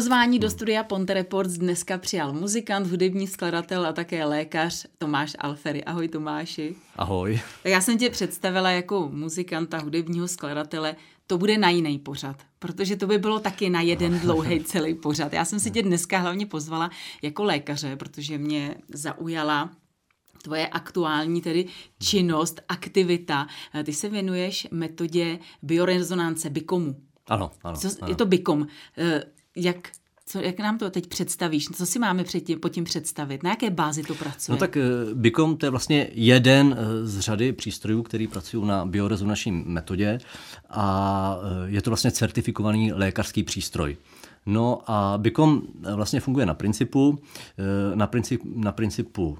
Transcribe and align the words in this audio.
Pozvání 0.00 0.38
do 0.38 0.50
studia 0.50 0.84
Ponte 0.84 1.14
Reports 1.14 1.52
dneska 1.52 1.98
přijal 1.98 2.32
muzikant, 2.32 2.86
hudební 2.86 3.26
skladatel 3.26 3.86
a 3.86 3.92
také 3.92 4.24
lékař 4.24 4.86
Tomáš 4.98 5.36
Alfery. 5.38 5.84
Ahoj 5.84 6.08
Tomáši. 6.08 6.76
Ahoj. 6.96 7.40
Tak 7.62 7.72
já 7.72 7.80
jsem 7.80 7.98
tě 7.98 8.10
představila 8.10 8.70
jako 8.70 9.08
muzikanta, 9.12 9.78
hudebního 9.78 10.28
skladatele. 10.28 10.96
To 11.26 11.38
bude 11.38 11.58
na 11.58 11.70
jiný 11.70 11.98
pořad, 11.98 12.36
protože 12.58 12.96
to 12.96 13.06
by 13.06 13.18
bylo 13.18 13.40
taky 13.40 13.70
na 13.70 13.80
jeden 13.80 14.18
dlouhý 14.22 14.64
celý 14.64 14.94
pořad. 14.94 15.32
Já 15.32 15.44
jsem 15.44 15.60
si 15.60 15.70
tě 15.70 15.82
dneska 15.82 16.18
hlavně 16.18 16.46
pozvala 16.46 16.90
jako 17.22 17.44
lékaře, 17.44 17.96
protože 17.96 18.38
mě 18.38 18.74
zaujala 18.88 19.70
tvoje 20.42 20.68
aktuální 20.68 21.40
tedy 21.40 21.66
činnost, 21.98 22.60
aktivita. 22.68 23.46
Ty 23.84 23.92
se 23.92 24.08
věnuješ 24.08 24.68
metodě 24.70 25.38
biorezonance, 25.62 26.50
BICOMu. 26.50 26.96
Ano, 27.28 27.50
ano, 27.64 27.76
Co, 27.76 27.88
ano. 28.00 28.10
Je 28.10 28.16
to 28.16 28.26
BICOM. 28.26 28.66
Jak, 29.62 29.90
co, 30.26 30.38
jak 30.38 30.58
nám 30.58 30.78
to 30.78 30.90
teď 30.90 31.06
představíš? 31.06 31.66
Co 31.66 31.86
si 31.86 31.98
máme 31.98 32.24
před 32.24 32.40
tím, 32.40 32.60
pod 32.60 32.68
tím 32.68 32.84
představit? 32.84 33.42
Na 33.42 33.50
jaké 33.50 33.70
bázi 33.70 34.02
to 34.02 34.14
pracuje? 34.14 34.54
No 34.54 34.58
tak 34.58 34.76
eh, 34.76 34.82
BICOM 35.14 35.56
to 35.56 35.66
je 35.66 35.70
vlastně 35.70 36.08
jeden 36.12 36.76
eh, 36.78 37.06
z 37.06 37.20
řady 37.20 37.52
přístrojů, 37.52 38.02
který 38.02 38.26
pracují 38.26 38.66
na 38.66 38.86
biorezonanční 38.86 39.52
metodě 39.52 40.18
a 40.70 41.38
eh, 41.42 41.70
je 41.70 41.82
to 41.82 41.90
vlastně 41.90 42.10
certifikovaný 42.10 42.92
lékařský 42.92 43.42
přístroj. 43.42 43.96
No 44.46 44.82
a 44.86 45.18
BICOM 45.18 45.62
vlastně 45.94 46.20
funguje 46.20 46.46
na 46.46 46.54
principu, 46.54 47.18
na, 47.94 48.06
princip, 48.06 48.40
na 48.44 48.72
principu 48.72 49.38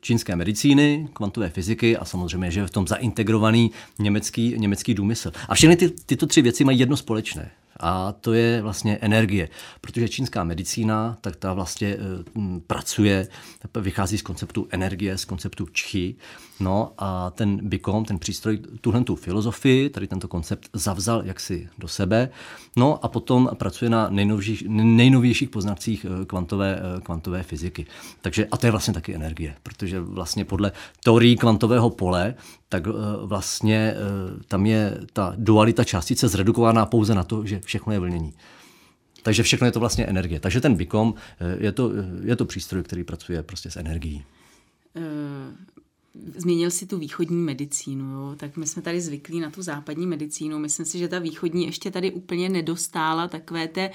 čínské 0.00 0.36
medicíny, 0.36 1.08
kvantové 1.12 1.50
fyziky 1.50 1.96
a 1.96 2.04
samozřejmě, 2.04 2.50
že 2.50 2.60
je 2.60 2.66
v 2.66 2.70
tom 2.70 2.86
zaintegrovaný 2.86 3.70
německý, 3.98 4.54
německý 4.58 4.94
důmysl. 4.94 5.32
A 5.48 5.54
všechny 5.54 5.76
ty, 5.76 5.90
tyto 5.90 6.26
tři 6.26 6.42
věci 6.42 6.64
mají 6.64 6.78
jedno 6.78 6.96
společné. 6.96 7.50
A 7.80 8.12
to 8.12 8.32
je 8.32 8.62
vlastně 8.62 8.98
energie, 9.00 9.48
protože 9.80 10.08
čínská 10.08 10.44
medicína, 10.44 11.18
tak 11.20 11.36
ta 11.36 11.52
vlastně 11.52 11.88
e, 11.88 11.98
pracuje, 12.66 13.28
vychází 13.80 14.18
z 14.18 14.22
konceptu 14.22 14.66
energie, 14.70 15.18
z 15.18 15.24
konceptu 15.24 15.66
čchy. 15.72 16.14
No 16.60 16.92
a 16.98 17.30
ten 17.30 17.68
BICOM, 17.68 18.04
ten 18.04 18.18
přístroj, 18.18 18.58
tuhle 18.80 19.04
tu 19.04 19.16
filozofii, 19.16 19.90
tady 19.90 20.06
tento 20.06 20.28
koncept 20.28 20.70
zavzal 20.72 21.22
jaksi 21.24 21.68
do 21.78 21.88
sebe. 21.88 22.28
No 22.76 23.04
a 23.04 23.08
potom 23.08 23.50
pracuje 23.54 23.90
na 23.90 24.08
nejnovějších, 24.10 24.68
nejnovějších 24.68 25.50
poznacích 25.50 26.06
kvantové, 26.26 26.82
kvantové 27.02 27.42
fyziky. 27.42 27.86
Takže, 28.20 28.46
a 28.52 28.56
to 28.56 28.66
je 28.66 28.70
vlastně 28.70 28.94
taky 28.94 29.14
energie, 29.14 29.54
protože 29.62 30.00
vlastně 30.00 30.44
podle 30.44 30.72
teorii 31.04 31.36
kvantového 31.36 31.90
pole, 31.90 32.34
tak 32.68 32.82
vlastně 33.22 33.94
tam 34.48 34.66
je 34.66 35.00
ta 35.12 35.34
dualita 35.36 35.84
částice 35.84 36.28
zredukovaná 36.28 36.86
pouze 36.86 37.14
na 37.14 37.24
to, 37.24 37.46
že 37.46 37.60
všechno 37.64 37.92
je 37.92 37.98
vlnění. 37.98 38.34
Takže 39.22 39.42
všechno 39.42 39.66
je 39.66 39.72
to 39.72 39.80
vlastně 39.80 40.06
energie. 40.06 40.40
Takže 40.40 40.60
ten 40.60 40.74
BICOM 40.74 41.14
je 41.58 41.72
to, 41.72 41.90
je 42.24 42.36
to 42.36 42.44
přístroj, 42.44 42.82
který 42.82 43.04
pracuje 43.04 43.42
prostě 43.42 43.70
s 43.70 43.76
energií. 43.76 44.24
Změnil 46.36 46.70
si 46.70 46.86
tu 46.86 46.98
východní 46.98 47.36
medicínu, 47.36 48.04
jo? 48.04 48.34
tak 48.36 48.56
my 48.56 48.66
jsme 48.66 48.82
tady 48.82 49.00
zvyklí 49.00 49.40
na 49.40 49.50
tu 49.50 49.62
západní 49.62 50.06
medicínu. 50.06 50.58
Myslím 50.58 50.86
si, 50.86 50.98
že 50.98 51.08
ta 51.08 51.18
východní 51.18 51.66
ještě 51.66 51.90
tady 51.90 52.12
úplně 52.12 52.48
nedostála 52.48 53.28
takové 53.28 53.68
té, 53.68 53.90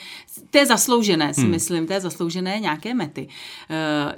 té 0.49 0.65
zasloužené, 0.65 1.33
si 1.33 1.41
hmm. 1.41 1.51
myslím, 1.51 1.87
té 1.87 2.01
zasloužené 2.01 2.59
nějaké 2.59 2.93
mety. 2.93 3.27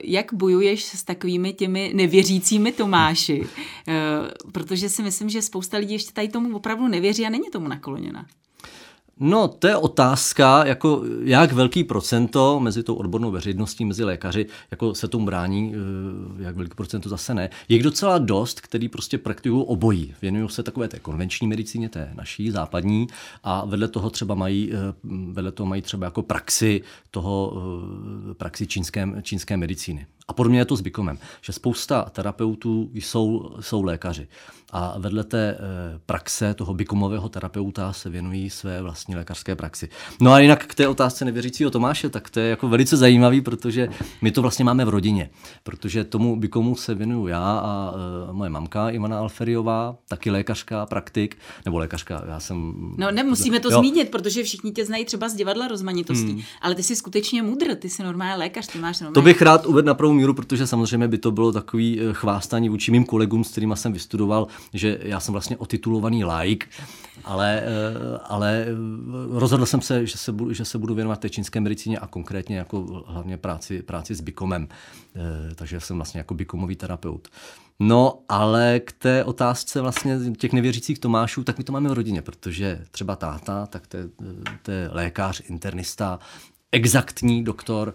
Jak 0.03 0.33
bojuješ 0.33 0.85
s 0.85 1.03
takovými 1.03 1.53
těmi 1.53 1.91
nevěřícími 1.95 2.71
Tomáši? 2.71 3.47
Protože 4.51 4.89
si 4.89 5.03
myslím, 5.03 5.29
že 5.29 5.41
spousta 5.41 5.77
lidí 5.77 5.93
ještě 5.93 6.11
tady 6.11 6.27
tomu 6.27 6.55
opravdu 6.55 6.87
nevěří 6.87 7.25
a 7.25 7.29
není 7.29 7.49
tomu 7.49 7.67
nakloněna. 7.67 8.25
No, 9.21 9.47
to 9.47 9.67
je 9.67 9.77
otázka, 9.77 10.65
jako 10.65 11.03
jak 11.23 11.51
velký 11.51 11.83
procento 11.83 12.59
mezi 12.59 12.83
tou 12.83 12.95
odbornou 12.95 13.31
veřejností, 13.31 13.85
mezi 13.85 14.03
lékaři, 14.03 14.45
jako 14.71 14.95
se 14.95 15.07
tomu 15.07 15.25
brání, 15.25 15.73
jak 16.37 16.55
velký 16.55 16.75
procento 16.75 17.09
zase 17.09 17.33
ne. 17.33 17.49
Je 17.69 17.83
docela 17.83 18.17
dost, 18.17 18.61
který 18.61 18.89
prostě 18.89 19.17
praktikují 19.17 19.63
obojí. 19.67 20.13
Věnují 20.21 20.49
se 20.49 20.63
takové 20.63 20.87
té 20.87 20.99
konvenční 20.99 21.47
medicíně, 21.47 21.89
té 21.89 22.11
naší, 22.15 22.51
západní, 22.51 23.07
a 23.43 23.65
vedle 23.65 23.87
toho 23.87 24.09
třeba 24.09 24.35
mají, 24.35 24.71
vedle 25.31 25.51
toho 25.51 25.67
mají 25.67 25.81
třeba 25.81 26.05
jako 26.05 26.21
praxi 26.21 26.81
toho, 27.11 27.53
praxi 28.33 28.67
čínské, 28.67 29.07
čínské 29.21 29.57
medicíny. 29.57 30.07
A 30.27 30.33
podobně 30.33 30.59
je 30.59 30.65
to 30.65 30.75
s 30.75 30.81
Bikomem, 30.81 31.17
že 31.41 31.53
spousta 31.53 32.03
terapeutů 32.03 32.89
jsou, 32.93 33.55
jsou 33.59 33.83
lékaři. 33.83 34.27
A 34.71 34.95
vedle 34.99 35.23
té 35.23 35.57
praxe 36.05 36.53
toho 36.53 36.73
bikomového 36.73 37.29
terapeuta 37.29 37.93
se 37.93 38.09
věnují 38.09 38.49
své 38.49 38.81
vlastní 38.81 39.15
lékařské 39.15 39.55
praxi. 39.55 39.89
No 40.21 40.31
a 40.31 40.39
jinak 40.39 40.65
k 40.65 40.75
té 40.75 40.87
otázce 40.87 41.25
nevěřícího 41.25 41.71
Tomáše, 41.71 42.09
tak 42.09 42.29
to 42.29 42.39
je 42.39 42.49
jako 42.49 42.67
velice 42.67 42.97
zajímavý, 42.97 43.41
protože 43.41 43.89
my 44.21 44.31
to 44.31 44.41
vlastně 44.41 44.65
máme 44.65 44.85
v 44.85 44.89
rodině. 44.89 45.29
Protože 45.63 46.03
tomu 46.03 46.39
bikomu 46.39 46.75
se 46.75 46.95
věnuju 46.95 47.27
já 47.27 47.59
a 47.59 47.93
moje 48.31 48.49
mamka 48.49 48.89
Ivana 48.89 49.19
Alferiová, 49.19 49.95
taky 50.07 50.31
lékařka, 50.31 50.85
praktik, 50.85 51.37
nebo 51.65 51.77
lékařka, 51.77 52.23
já 52.27 52.39
jsem... 52.39 52.73
No 52.97 53.11
nemusíme 53.11 53.59
to 53.59 53.71
jo. 53.71 53.79
zmínit, 53.79 54.11
protože 54.11 54.43
všichni 54.43 54.71
tě 54.71 54.85
znají 54.85 55.05
třeba 55.05 55.29
z 55.29 55.35
divadla 55.35 55.67
rozmanitostí, 55.67 56.31
hmm. 56.31 56.41
ale 56.61 56.75
ty 56.75 56.83
jsi 56.83 56.95
skutečně 56.95 57.43
mudr, 57.43 57.75
ty 57.75 57.89
jsi 57.89 58.03
normální 58.03 58.39
lékař, 58.39 58.67
ty 58.67 58.79
máš 58.79 58.99
normální... 58.99 59.13
To 59.13 59.21
bych 59.21 59.41
rád 59.41 59.65
uvedl 59.65 59.87
na 59.87 59.93
prvou 59.93 60.13
míru, 60.13 60.33
protože 60.33 60.67
samozřejmě 60.67 61.07
by 61.07 61.17
to 61.17 61.31
bylo 61.31 61.51
takový 61.51 61.99
chvástání 62.11 62.69
vůči 62.69 62.91
mým 62.91 63.05
kolegům, 63.05 63.43
s 63.43 63.51
kterými 63.51 63.77
jsem 63.77 63.93
vystudoval, 63.93 64.47
že 64.73 64.99
já 65.01 65.19
jsem 65.19 65.31
vlastně 65.31 65.57
otitulovaný 65.57 66.25
like, 66.25 66.67
ale, 67.23 67.63
ale 68.23 68.65
rozhodl 69.29 69.65
jsem 69.65 69.81
se, 69.81 70.05
že 70.05 70.17
se, 70.17 70.31
budu, 70.31 70.53
že 70.53 70.65
se 70.65 70.77
budu 70.77 70.95
věnovat 70.95 71.19
té 71.19 71.29
čínské 71.29 71.59
medicíně 71.59 71.99
a 71.99 72.07
konkrétně 72.07 72.57
jako 72.57 73.03
hlavně 73.07 73.37
práci, 73.37 73.81
práci 73.81 74.15
s 74.15 74.21
bikomem. 74.21 74.67
Takže 75.55 75.79
jsem 75.79 75.95
vlastně 75.95 76.17
jako 76.17 76.33
bikomový 76.33 76.75
terapeut. 76.75 77.27
No, 77.79 78.19
ale 78.29 78.79
k 78.79 78.91
té 78.91 79.23
otázce 79.23 79.81
vlastně 79.81 80.19
těch 80.37 80.53
nevěřících 80.53 80.99
Tomášů, 80.99 81.43
tak 81.43 81.57
my 81.57 81.63
to 81.63 81.71
máme 81.71 81.89
v 81.89 81.93
rodině, 81.93 82.21
protože 82.21 82.85
třeba 82.91 83.15
táta, 83.15 83.65
tak 83.65 83.87
to 84.61 84.71
je 84.71 84.89
lékař, 84.91 85.41
internista, 85.49 86.19
exaktní 86.71 87.43
doktor, 87.43 87.93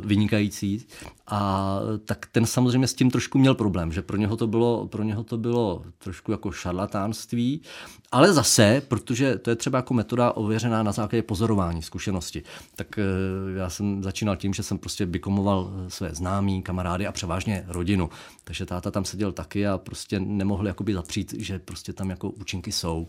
vynikající. 0.00 0.86
A 1.26 1.78
tak 2.04 2.26
ten 2.32 2.46
samozřejmě 2.46 2.86
s 2.88 2.94
tím 2.94 3.10
trošku 3.10 3.38
měl 3.38 3.54
problém, 3.54 3.92
že 3.92 4.02
pro 4.02 4.16
něho 4.16 4.36
to 4.36 4.46
bylo, 4.46 4.86
pro 4.86 5.02
něho 5.02 5.24
to 5.24 5.38
bylo 5.38 5.84
trošku 5.98 6.32
jako 6.32 6.52
šarlatánství, 6.52 7.62
ale 8.12 8.32
zase, 8.32 8.82
protože 8.88 9.38
to 9.38 9.50
je 9.50 9.56
třeba 9.56 9.78
jako 9.78 9.94
metoda 9.94 10.32
ověřená 10.32 10.82
na 10.82 10.92
základě 10.92 11.22
pozorování, 11.22 11.82
zkušenosti, 11.82 12.42
tak 12.76 12.98
já 13.56 13.70
jsem 13.70 14.02
začínal 14.02 14.36
tím, 14.36 14.54
že 14.54 14.62
jsem 14.62 14.78
prostě 14.78 15.06
bikomoval 15.06 15.72
své 15.88 16.14
známí, 16.14 16.62
kamarády 16.62 17.06
a 17.06 17.12
převážně 17.12 17.64
rodinu. 17.68 18.10
Takže 18.44 18.66
táta 18.66 18.90
tam 18.90 19.04
seděl 19.04 19.32
taky 19.32 19.66
a 19.66 19.78
prostě 19.78 20.20
nemohl 20.20 20.66
jakoby 20.66 20.94
zapřít, 20.94 21.34
že 21.38 21.58
prostě 21.58 21.92
tam 21.92 22.10
jako 22.10 22.30
účinky 22.30 22.72
jsou. 22.72 23.08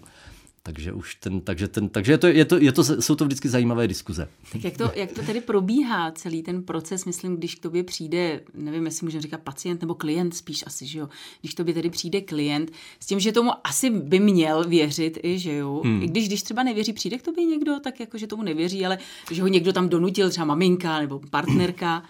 Takže 0.65 0.93
už 0.93 1.15
ten, 1.15 1.41
takže 1.41 1.67
ten, 1.67 1.89
takže 1.89 2.11
je 2.11 2.17
to, 2.17 2.27
je 2.27 2.45
to, 2.45 2.57
je 2.57 2.71
to, 2.71 2.83
jsou 2.83 3.15
to 3.15 3.25
vždycky 3.25 3.49
zajímavé 3.49 3.87
diskuze. 3.87 4.27
Tak 4.51 4.63
jak 4.63 4.77
to, 4.77 4.91
jak 4.95 5.11
to 5.11 5.21
tedy 5.21 5.41
probíhá 5.41 6.11
celý 6.11 6.43
ten 6.43 6.63
proces, 6.63 7.05
myslím, 7.05 7.35
když 7.35 7.55
k 7.55 7.59
tobě 7.59 7.83
přijde, 7.83 8.41
nevím, 8.53 8.85
jestli 8.85 9.05
můžeme 9.05 9.21
říkat 9.21 9.41
pacient 9.41 9.81
nebo 9.81 9.95
klient 9.95 10.35
spíš 10.35 10.63
asi, 10.67 10.85
že 10.85 10.99
jo, 10.99 11.09
když 11.41 11.53
k 11.53 11.57
tobě 11.57 11.73
tedy 11.73 11.89
přijde 11.89 12.21
klient, 12.21 12.71
s 12.99 13.05
tím, 13.05 13.19
že 13.19 13.31
tomu 13.31 13.51
asi 13.63 13.89
by 13.89 14.19
měl 14.19 14.63
věřit 14.63 15.19
i, 15.23 15.39
že 15.39 15.55
jo, 15.55 15.81
hmm. 15.83 16.03
i 16.03 16.07
když, 16.07 16.27
když 16.27 16.43
třeba 16.43 16.63
nevěří, 16.63 16.93
přijde 16.93 17.17
k 17.17 17.21
tobě 17.21 17.45
někdo, 17.45 17.79
tak 17.79 17.99
jako, 17.99 18.17
že 18.17 18.27
tomu 18.27 18.43
nevěří, 18.43 18.85
ale 18.85 18.97
že 19.31 19.41
ho 19.41 19.47
někdo 19.47 19.73
tam 19.73 19.89
donutil, 19.89 20.29
třeba 20.29 20.45
maminka 20.45 20.99
nebo 20.99 21.21
partnerka, 21.29 22.03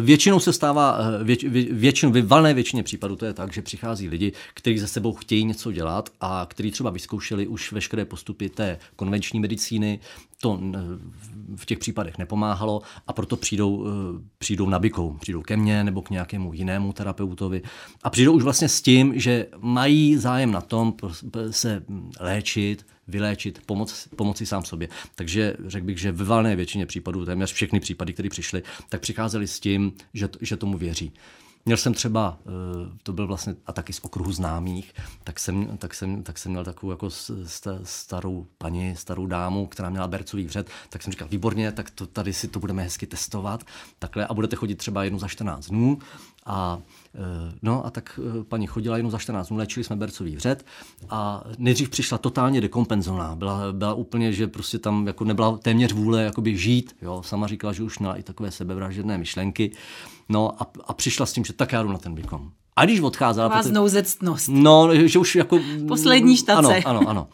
Většinou 0.00 0.40
se 0.40 0.52
stává, 0.52 0.98
věč, 1.22 1.44
většinou, 1.70 2.12
valné 2.22 2.54
většině 2.54 2.82
případů 2.82 3.16
to 3.16 3.26
je 3.26 3.32
tak, 3.32 3.52
že 3.52 3.62
přichází 3.62 4.08
lidi, 4.08 4.32
kteří 4.54 4.78
za 4.78 4.86
sebou 4.86 5.14
chtějí 5.14 5.44
něco 5.44 5.72
dělat 5.72 6.10
a 6.20 6.46
kteří 6.50 6.70
třeba 6.70 6.90
vyzkoušeli 6.90 7.46
už 7.46 7.72
veškeré 7.72 8.04
postupy 8.04 8.48
té 8.48 8.78
konvenční 8.96 9.40
medicíny, 9.40 10.00
to 10.42 10.60
v 11.56 11.66
těch 11.66 11.78
případech 11.78 12.18
nepomáhalo 12.18 12.82
a 13.06 13.12
proto 13.12 13.36
přijdou, 13.36 13.86
přijdou 14.38 14.68
na 14.68 14.78
bikou, 14.78 15.16
přijdou 15.20 15.42
ke 15.42 15.56
mně 15.56 15.84
nebo 15.84 16.02
k 16.02 16.10
nějakému 16.10 16.52
jinému 16.52 16.92
terapeutovi 16.92 17.62
a 18.02 18.10
přijdou 18.10 18.32
už 18.32 18.42
vlastně 18.42 18.68
s 18.68 18.82
tím, 18.82 19.12
že 19.20 19.46
mají 19.58 20.16
zájem 20.16 20.50
na 20.50 20.60
tom 20.60 20.94
se 21.50 21.84
léčit, 22.20 22.86
vyléčit, 23.08 23.62
pomoc, 23.66 24.08
pomoci 24.16 24.46
sám 24.46 24.64
sobě. 24.64 24.88
Takže 25.14 25.56
řekl 25.66 25.86
bych, 25.86 25.98
že 25.98 26.12
ve 26.12 26.24
valné 26.24 26.56
většině 26.56 26.86
případů, 26.86 27.24
téměř 27.24 27.52
všechny 27.52 27.80
případy, 27.80 28.12
které 28.12 28.28
přišly, 28.28 28.62
tak 28.88 29.00
přicházeli 29.00 29.46
s 29.46 29.60
tím, 29.60 29.92
že, 30.14 30.28
že 30.40 30.56
tomu 30.56 30.78
věří. 30.78 31.12
Měl 31.66 31.76
jsem 31.76 31.94
třeba, 31.94 32.38
to 33.02 33.12
byl 33.12 33.26
vlastně 33.26 33.54
a 33.66 33.72
taky 33.72 33.92
z 33.92 34.00
okruhu 34.02 34.32
známých, 34.32 34.92
tak 35.24 35.40
jsem, 35.40 35.78
tak 35.78 35.94
jsem, 35.94 36.22
tak 36.22 36.38
jsem 36.38 36.52
měl 36.52 36.64
takovou 36.64 36.92
jako 36.92 37.08
starou 37.84 38.46
paní, 38.58 38.96
starou 38.96 39.26
dámu, 39.26 39.66
která 39.66 39.90
měla 39.90 40.08
bercový 40.08 40.46
vřet, 40.46 40.70
tak 40.88 41.02
jsem 41.02 41.12
říkal, 41.12 41.28
výborně, 41.28 41.72
tak 41.72 41.90
to, 41.90 42.06
tady 42.06 42.32
si 42.32 42.48
to 42.48 42.60
budeme 42.60 42.82
hezky 42.82 43.06
testovat, 43.06 43.64
takhle 43.98 44.26
a 44.26 44.34
budete 44.34 44.56
chodit 44.56 44.74
třeba 44.74 45.04
jednou 45.04 45.18
za 45.18 45.28
14 45.28 45.66
dnů 45.66 45.98
A, 46.46 46.78
no 47.62 47.86
a 47.86 47.90
tak 47.90 48.20
paní 48.48 48.66
chodila 48.66 48.96
jenom 48.96 49.10
za 49.10 49.18
14 49.18 49.48
dnů, 49.48 49.56
léčili 49.56 49.84
jsme 49.84 49.96
bercový 49.96 50.36
vřet 50.36 50.66
a 51.10 51.44
nejdřív 51.58 51.90
přišla 51.90 52.18
totálně 52.18 52.60
dekompenzovaná. 52.60 53.36
Byla, 53.36 53.72
byla 53.72 53.94
úplně, 53.94 54.32
že 54.32 54.46
prostě 54.46 54.78
tam 54.78 55.06
jako 55.06 55.24
nebyla 55.24 55.58
téměř 55.58 55.92
vůle 55.92 56.22
jakoby 56.22 56.56
žít. 56.56 56.96
Jo. 57.02 57.22
Sama 57.22 57.46
říkala, 57.46 57.72
že 57.72 57.82
už 57.82 57.98
měla 57.98 58.16
i 58.16 58.22
takové 58.22 58.50
sebevražedné 58.50 59.18
myšlenky. 59.18 59.72
No 60.28 60.62
a, 60.62 60.70
a 60.84 60.94
přišla 60.94 61.26
s 61.26 61.32
tím, 61.32 61.44
že 61.44 61.52
tak 61.52 61.72
já 61.72 61.82
jdu 61.82 61.92
na 61.92 61.98
ten 61.98 62.14
výkon. 62.14 62.50
A 62.76 62.84
když 62.84 63.00
odcházela... 63.00 63.48
Má 63.48 63.62
znouzectnost. 63.62 64.48
No, 64.48 64.88
že 65.06 65.18
už 65.18 65.36
jako... 65.36 65.58
Poslední 65.88 66.36
štace. 66.36 66.76
Ano, 66.76 66.98
ano, 66.98 67.08
ano. 67.08 67.28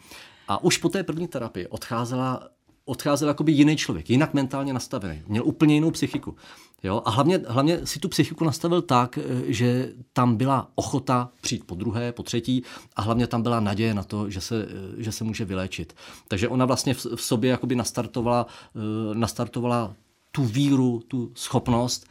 A 0.47 0.63
už 0.63 0.77
po 0.77 0.89
té 0.89 1.03
první 1.03 1.27
terapii 1.27 1.67
odcházela 1.67 2.49
odcházel 2.89 3.27
jakoby 3.27 3.51
jiný 3.51 3.77
člověk, 3.77 4.09
jinak 4.09 4.33
mentálně 4.33 4.73
nastavený, 4.73 5.21
měl 5.27 5.45
úplně 5.45 5.73
jinou 5.73 5.91
psychiku. 5.91 6.35
Jo? 6.83 7.01
A 7.05 7.09
hlavně, 7.09 7.39
hlavně 7.47 7.85
si 7.85 7.99
tu 7.99 8.09
psychiku 8.09 8.45
nastavil 8.45 8.81
tak, 8.81 9.17
eh, 9.17 9.21
že 9.47 9.93
tam 10.13 10.35
byla 10.35 10.67
ochota 10.75 11.29
přijít 11.41 11.63
po 11.63 11.75
druhé, 11.75 12.11
po 12.11 12.23
třetí 12.23 12.63
a 12.95 13.01
hlavně 13.01 13.27
tam 13.27 13.41
byla 13.41 13.59
naděje 13.59 13.93
na 13.93 14.03
to, 14.03 14.29
že 14.29 14.41
se, 14.41 14.67
eh, 14.69 15.03
že 15.03 15.11
se 15.11 15.23
může 15.23 15.45
vyléčit. 15.45 15.95
Takže 16.27 16.47
ona 16.47 16.65
vlastně 16.65 16.93
v, 16.93 17.05
v 17.15 17.21
sobě 17.21 17.51
jakoby 17.51 17.75
nastartovala, 17.75 18.45
eh, 18.75 18.79
nastartovala 19.15 19.93
tu 20.31 20.43
víru, 20.43 21.01
tu 21.07 21.31
schopnost 21.35 22.07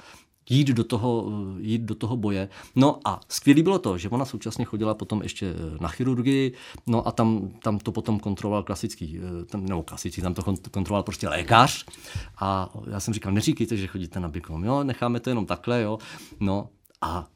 jít 0.48 0.68
do 0.68 0.84
toho, 0.84 1.26
jít 1.58 1.82
do 1.82 1.94
toho 1.94 2.16
boje. 2.16 2.48
No 2.76 3.00
a 3.04 3.20
skvělý 3.28 3.62
bylo 3.62 3.78
to, 3.78 3.98
že 3.98 4.08
ona 4.08 4.24
současně 4.24 4.64
chodila 4.64 4.94
potom 4.94 5.22
ještě 5.22 5.54
na 5.80 5.88
chirurgii, 5.88 6.52
no 6.86 7.08
a 7.08 7.12
tam, 7.12 7.50
tam 7.62 7.78
to 7.78 7.92
potom 7.92 8.20
kontroloval 8.20 8.62
klasický, 8.62 9.20
tam, 9.46 9.66
nebo 9.66 9.82
klasický, 9.82 10.22
tam 10.22 10.34
to 10.34 10.42
kontroloval 10.70 11.02
prostě 11.02 11.28
lékař. 11.28 11.84
A 12.38 12.72
já 12.90 13.00
jsem 13.00 13.14
říkal, 13.14 13.32
neříkejte, 13.32 13.76
že 13.76 13.86
chodíte 13.86 14.20
na 14.20 14.28
bikom, 14.28 14.64
jo, 14.64 14.84
necháme 14.84 15.20
to 15.20 15.30
jenom 15.30 15.46
takhle, 15.46 15.82
jo, 15.82 15.98
no 16.40 16.68
a 17.00 17.26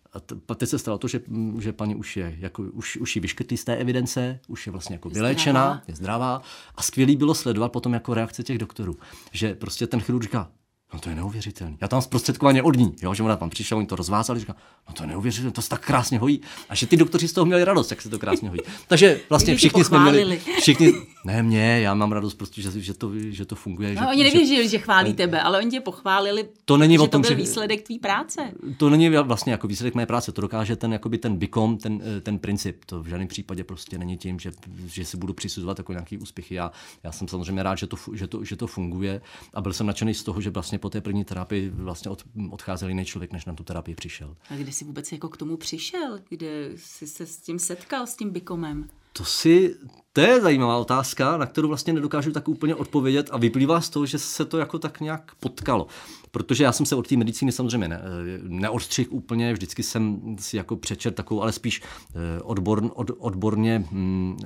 a 0.49 0.55
teď 0.55 0.69
se 0.69 0.79
stalo 0.79 0.99
to, 0.99 1.09
že, 1.09 1.21
že 1.59 1.73
paní 1.73 1.95
už 1.95 2.17
je, 2.17 2.37
jako, 2.39 2.63
už, 2.63 2.97
už 2.97 3.17
ji 3.17 3.21
vyškrtli 3.21 3.57
z 3.57 3.65
té 3.65 3.77
evidence, 3.77 4.41
už 4.49 4.67
je 4.67 4.73
vlastně 4.73 4.95
jako 4.95 5.09
vyléčená, 5.09 5.83
je 5.89 5.95
zdravá. 5.95 6.43
A 6.75 6.83
skvělý 6.83 7.17
bylo 7.17 7.35
sledovat 7.35 7.73
potom 7.73 7.93
jako 7.93 8.15
reakce 8.15 8.43
těch 8.43 8.59
doktorů, 8.59 8.97
že 9.33 9.55
prostě 9.55 9.87
ten 9.87 10.01
chirurg 10.01 10.23
říká, 10.23 10.51
No 10.95 11.01
to 11.01 11.09
je 11.09 11.15
neuvěřitelné. 11.15 11.77
Já 11.81 11.89
tam 11.89 12.03
zprostředkovaně 12.03 12.63
od 12.63 12.77
ní, 12.77 12.95
jo, 13.03 13.15
že 13.15 13.23
ona 13.23 13.37
tam 13.37 13.51
přišla, 13.51 13.77
oni 13.77 13.87
to 13.87 13.97
rozvázali, 13.97 14.41
říká, 14.41 14.57
no 14.89 14.95
to 14.95 15.03
je 15.03 15.07
neuvěřitelné, 15.07 15.53
to 15.53 15.63
se 15.63 15.69
tak 15.69 15.87
krásně 15.87 16.19
hojí. 16.19 16.41
A 16.69 16.75
že 16.75 16.87
ty 16.87 16.97
doktoři 16.97 17.29
z 17.29 17.33
toho 17.33 17.45
měli 17.45 17.65
radost, 17.65 17.91
jak 17.91 18.03
se 18.03 18.09
to 18.09 18.19
krásně 18.19 18.49
hojí. 18.49 18.61
Takže 18.89 19.21
vlastně 19.29 19.57
všichni 19.57 19.85
jsme 19.85 19.99
měli, 20.01 20.41
všichni, 20.61 20.93
ne 21.25 21.43
mě, 21.43 21.81
já 21.81 21.95
mám 21.95 22.13
radost 22.13 22.35
prostě, 22.35 22.63
že, 22.63 22.81
že, 22.81 22.95
to, 22.95 23.11
že 23.19 23.45
to 23.45 23.55
funguje. 23.55 23.95
No, 23.95 24.03
že, 24.03 24.09
oni 24.09 24.25
nevěřili, 24.25 24.63
že, 24.63 24.69
že 24.69 24.79
chválí 24.79 25.15
tebe, 25.15 25.43
ale 25.43 25.59
oni 25.59 25.71
tě 25.71 25.81
pochválili, 25.81 26.49
to 26.65 26.77
není 26.77 26.95
že 26.95 27.01
o 27.01 27.07
tom, 27.07 27.23
to 27.23 27.29
byl 27.29 27.37
že, 27.37 27.43
výsledek 27.43 27.83
tvý 27.83 27.99
práce. 27.99 28.53
To 28.77 28.91
není 28.91 29.09
vlastně 29.09 29.53
jako 29.53 29.67
výsledek 29.69 29.95
mé 29.95 30.07
práce, 30.07 30.33
to 30.33 30.41
dokáže 30.41 30.77
ten, 30.77 30.93
jakoby 30.93 31.19
ten 31.19 31.37
bikom, 31.37 31.79
ten, 31.79 32.03
ten 32.23 32.39
princip. 32.39 32.85
To 32.87 33.03
v 33.03 33.07
žádném 33.07 33.29
případě 33.29 33.65
prostě 33.65 33.99
není 33.99 34.17
tím, 34.17 34.39
že, 34.39 34.53
že 34.87 35.05
si 35.05 35.17
budu 35.17 35.33
přisuzovat 35.33 35.79
jako 35.79 35.93
nějaký 35.93 36.19
úspěchy. 36.19 36.55
Já, 36.55 36.73
já 37.05 37.13
jsem 37.13 37.29
samozřejmě 37.29 37.63
rád, 37.63 37.79
že 37.79 37.87
to, 37.87 37.97
že, 38.13 38.27
to, 38.27 38.45
že 38.45 38.57
to 38.57 38.67
funguje 38.67 39.21
a 39.55 39.61
byl 39.61 39.73
jsem 39.73 39.87
nadšený 39.87 40.15
z 40.15 40.23
toho, 40.23 40.41
že 40.41 40.51
vlastně 40.51 40.79
po 40.83 40.91
té 40.91 41.01
první 41.01 41.25
terapii 41.25 41.69
vlastně 41.69 42.11
od, 42.11 42.25
odcházel 42.51 42.89
jiný 42.89 43.05
člověk, 43.05 43.33
než 43.33 43.45
na 43.45 43.55
tu 43.55 43.65
terapii 43.65 43.95
přišel. 43.95 44.37
A 44.51 44.57
kde 44.57 44.73
jsi 44.73 44.85
vůbec 44.85 45.13
jako 45.13 45.29
k 45.29 45.37
tomu 45.37 45.57
přišel? 45.57 46.19
Kde 46.29 46.71
jsi 46.77 47.07
se 47.07 47.27
s 47.27 47.37
tím 47.37 47.59
setkal, 47.59 48.07
s 48.07 48.17
tím 48.17 48.31
bikomem? 48.31 48.89
To 49.13 49.25
si, 49.25 49.77
to 50.13 50.21
je 50.21 50.41
zajímavá 50.41 50.77
otázka, 50.77 51.37
na 51.37 51.47
kterou 51.47 51.69
vlastně 51.69 51.93
nedokážu 51.93 52.33
tak 52.33 52.49
úplně 52.49 52.75
odpovědět 52.75 53.29
a 53.33 53.39
vyplývá 53.39 53.81
z 53.81 53.89
toho, 53.89 54.07
že 54.07 54.19
se 54.19 54.45
to 54.45 54.59
jako 54.59 54.79
tak 54.79 55.01
nějak 55.01 55.33
potkalo. 55.41 55.87
Protože 56.31 56.65
já 56.65 56.73
jsem 56.73 56.87
se 56.87 56.97
od 56.97 57.09
té 57.09 57.17
medicíny 57.17 57.53
samozřejmě 57.53 57.89
ne, 57.89 58.01
neodstřih 58.43 59.13
úplně, 59.13 59.53
vždycky 59.53 59.83
jsem 59.83 60.37
si 60.41 60.57
jako 60.57 60.77
přečet 60.77 61.15
takovou, 61.15 61.43
ale 61.43 61.53
spíš 61.53 61.83
eh, 61.83 62.43
odbor, 62.43 62.91
od, 62.95 63.11
odborně 63.19 63.85
hm, 63.91 64.37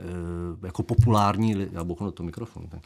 jako 0.62 0.82
populární, 0.82 1.66
já 1.72 1.84
bouchnu 1.84 2.10
to 2.10 2.22
mikrofon, 2.22 2.68
tak, 2.68 2.80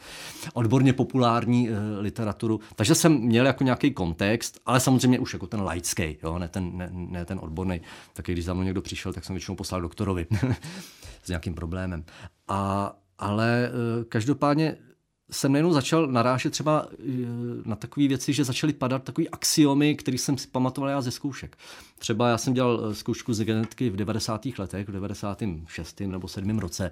odborně 0.53 0.93
populární 0.93 1.69
eh, 1.69 1.73
literaturu. 1.99 2.59
Takže 2.75 2.95
jsem 2.95 3.13
měl 3.13 3.45
jako 3.45 3.63
nějaký 3.63 3.91
kontext, 3.91 4.59
ale 4.65 4.79
samozřejmě 4.79 5.19
už 5.19 5.33
jako 5.33 5.47
ten 5.47 5.61
laický, 5.61 6.17
jo, 6.23 6.39
ne 6.39 6.47
ten, 6.47 6.77
ne, 6.77 6.89
ne 6.91 7.25
ten 7.25 7.39
odborný. 7.41 7.81
Tak 8.13 8.25
když 8.25 8.45
za 8.45 8.53
mnou 8.53 8.63
někdo 8.63 8.81
přišel, 8.81 9.13
tak 9.13 9.25
jsem 9.25 9.35
většinou 9.35 9.55
poslal 9.55 9.81
doktorovi 9.81 10.27
s 11.23 11.27
nějakým 11.27 11.53
problémem. 11.53 12.03
A, 12.51 12.91
ale 13.17 13.71
každopádně 14.09 14.77
jsem 15.31 15.51
najednou 15.51 15.73
začal 15.73 16.07
narážet 16.07 16.49
třeba 16.49 16.87
eh, 16.91 17.03
na 17.65 17.75
takové 17.75 18.07
věci, 18.07 18.33
že 18.33 18.43
začaly 18.43 18.73
padat 18.73 19.03
takové 19.03 19.27
axiomy, 19.27 19.95
které 19.95 20.17
jsem 20.17 20.37
si 20.37 20.47
pamatoval 20.47 20.89
já 20.89 21.01
ze 21.01 21.11
zkoušek. 21.11 21.57
Třeba 21.99 22.29
já 22.29 22.37
jsem 22.37 22.53
dělal 22.53 22.81
eh, 22.83 22.95
zkoušku 22.95 23.33
z 23.33 23.43
genetiky 23.43 23.89
v 23.89 23.95
90. 23.95 24.45
letech, 24.57 24.87
v 24.87 24.91
96. 24.91 25.99
nebo 25.99 26.27
7. 26.27 26.59
roce 26.59 26.91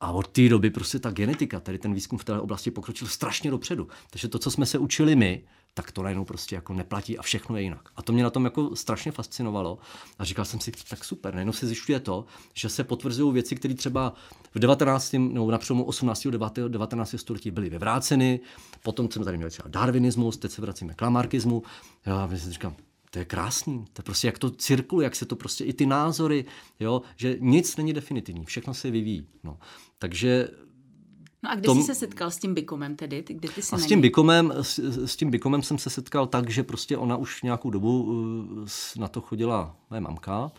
a 0.00 0.12
od 0.12 0.28
té 0.28 0.48
doby 0.48 0.70
prostě 0.70 0.98
ta 0.98 1.10
genetika, 1.10 1.60
tady 1.60 1.78
ten 1.78 1.94
výzkum 1.94 2.18
v 2.18 2.24
té 2.24 2.40
oblasti 2.40 2.70
pokročil 2.70 3.08
strašně 3.08 3.50
dopředu. 3.50 3.88
Takže 4.10 4.28
to, 4.28 4.38
co 4.38 4.50
jsme 4.50 4.66
se 4.66 4.78
učili 4.78 5.16
my, 5.16 5.42
tak 5.78 5.92
to 5.92 6.02
najednou 6.02 6.24
prostě 6.24 6.54
jako 6.54 6.74
neplatí 6.74 7.18
a 7.18 7.22
všechno 7.22 7.56
je 7.56 7.62
jinak. 7.62 7.88
A 7.96 8.02
to 8.02 8.12
mě 8.12 8.22
na 8.22 8.30
tom 8.30 8.44
jako 8.44 8.76
strašně 8.76 9.12
fascinovalo 9.12 9.78
a 10.18 10.24
říkal 10.24 10.44
jsem 10.44 10.60
si, 10.60 10.72
tak 10.90 11.04
super, 11.04 11.34
najednou 11.34 11.52
se 11.52 11.66
zjišťuje 11.66 12.00
to, 12.00 12.24
že 12.54 12.68
se 12.68 12.84
potvrzují 12.84 13.34
věci, 13.34 13.56
které 13.56 13.74
třeba 13.74 14.14
v 14.54 14.58
19. 14.58 15.12
nebo 15.18 15.50
na 15.50 15.58
přelomu 15.58 15.84
18. 15.84 16.26
a 16.26 16.68
19. 16.68 17.14
století 17.18 17.50
byly 17.50 17.70
vyvráceny, 17.70 18.40
potom 18.82 19.10
jsme 19.10 19.24
tady 19.24 19.36
měli 19.36 19.50
třeba 19.50 19.68
darwinismus, 19.68 20.36
teď 20.36 20.50
se 20.50 20.62
vracíme 20.62 20.94
k 20.94 21.02
lamarkismu. 21.02 21.62
Já 22.06 22.28
si 22.36 22.52
říkám, 22.52 22.76
to 23.10 23.18
je 23.18 23.24
krásný, 23.24 23.84
to 23.92 24.00
je 24.00 24.04
prostě 24.04 24.28
jak 24.28 24.38
to 24.38 24.50
cirkuluje, 24.50 25.04
jak 25.04 25.16
se 25.16 25.26
to 25.26 25.36
prostě 25.36 25.64
i 25.64 25.72
ty 25.72 25.86
názory, 25.86 26.44
jo, 26.80 27.02
že 27.16 27.36
nic 27.40 27.76
není 27.76 27.92
definitivní, 27.92 28.44
všechno 28.44 28.74
se 28.74 28.90
vyvíjí. 28.90 29.26
No. 29.44 29.58
Takže 29.98 30.48
No 31.48 31.52
a 31.52 31.56
kde 31.56 31.66
tom, 31.66 31.80
jsi 31.80 31.86
se 31.86 31.94
setkal 31.94 32.30
s 32.30 32.38
tím 32.38 32.54
bikomem 32.54 32.96
tedy? 32.96 33.24
Kde 33.26 33.48
ty 33.48 33.62
jsi 33.62 33.74
a 33.74 33.78
s 33.78 33.86
tím 33.86 34.00
bikomem, 34.00 34.52
s, 34.60 34.78
s 35.06 35.16
tím 35.16 35.30
bikomem 35.30 35.62
jsem 35.62 35.78
se 35.78 35.90
setkal 35.90 36.26
tak, 36.26 36.50
že 36.50 36.62
prostě 36.62 36.96
ona 36.96 37.16
už 37.16 37.42
nějakou 37.42 37.70
dobu 37.70 38.02
uh, 38.02 38.66
na 38.96 39.08
to 39.08 39.20
chodila 39.20 39.76
moje 39.90 40.00
mamka 40.00 40.50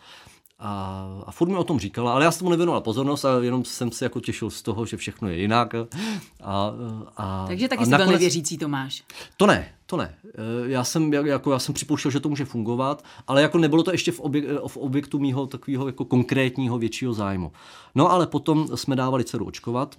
a, 0.60 1.22
a 1.26 1.30
furt 1.32 1.48
mi 1.48 1.56
o 1.56 1.64
tom 1.64 1.78
říkala, 1.78 2.12
ale 2.12 2.24
já 2.24 2.30
jsem 2.30 2.38
tomu 2.38 2.50
nevěnoval 2.50 2.80
pozornost 2.80 3.24
a 3.24 3.42
jenom 3.42 3.64
jsem 3.64 3.92
se 3.92 4.04
jako 4.04 4.20
těšil 4.20 4.50
z 4.50 4.62
toho, 4.62 4.86
že 4.86 4.96
všechno 4.96 5.28
je 5.28 5.38
jinak. 5.38 5.74
A, 5.74 6.72
a, 7.16 7.44
Takže 7.48 7.68
taky 7.68 7.82
a 7.82 7.84
jsi 7.84 7.90
nakonec... 7.90 8.08
byl 8.08 8.12
nevěřící 8.12 8.58
Tomáš. 8.58 9.04
To 9.36 9.46
ne, 9.46 9.74
to 9.86 9.96
ne. 9.96 10.14
Eh, 10.24 10.30
já 10.64 10.84
jsem, 10.84 11.12
jako, 11.12 11.52
já 11.52 11.58
jsem 11.58 11.74
připouštěl, 11.74 12.10
že 12.10 12.20
to 12.20 12.28
může 12.28 12.44
fungovat, 12.44 13.04
ale 13.26 13.42
jako 13.42 13.58
nebylo 13.58 13.82
to 13.82 13.92
ještě 13.92 14.12
v, 14.12 14.20
objek, 14.20 14.44
v 14.66 14.76
objektu 14.76 15.18
mýho 15.18 15.46
takového 15.46 15.86
jako 15.86 16.04
konkrétního 16.04 16.78
většího 16.78 17.12
zájmu. 17.12 17.52
No 17.94 18.10
ale 18.10 18.26
potom 18.26 18.76
jsme 18.76 18.96
dávali 18.96 19.24
dceru 19.24 19.44
očkovat 19.44 19.96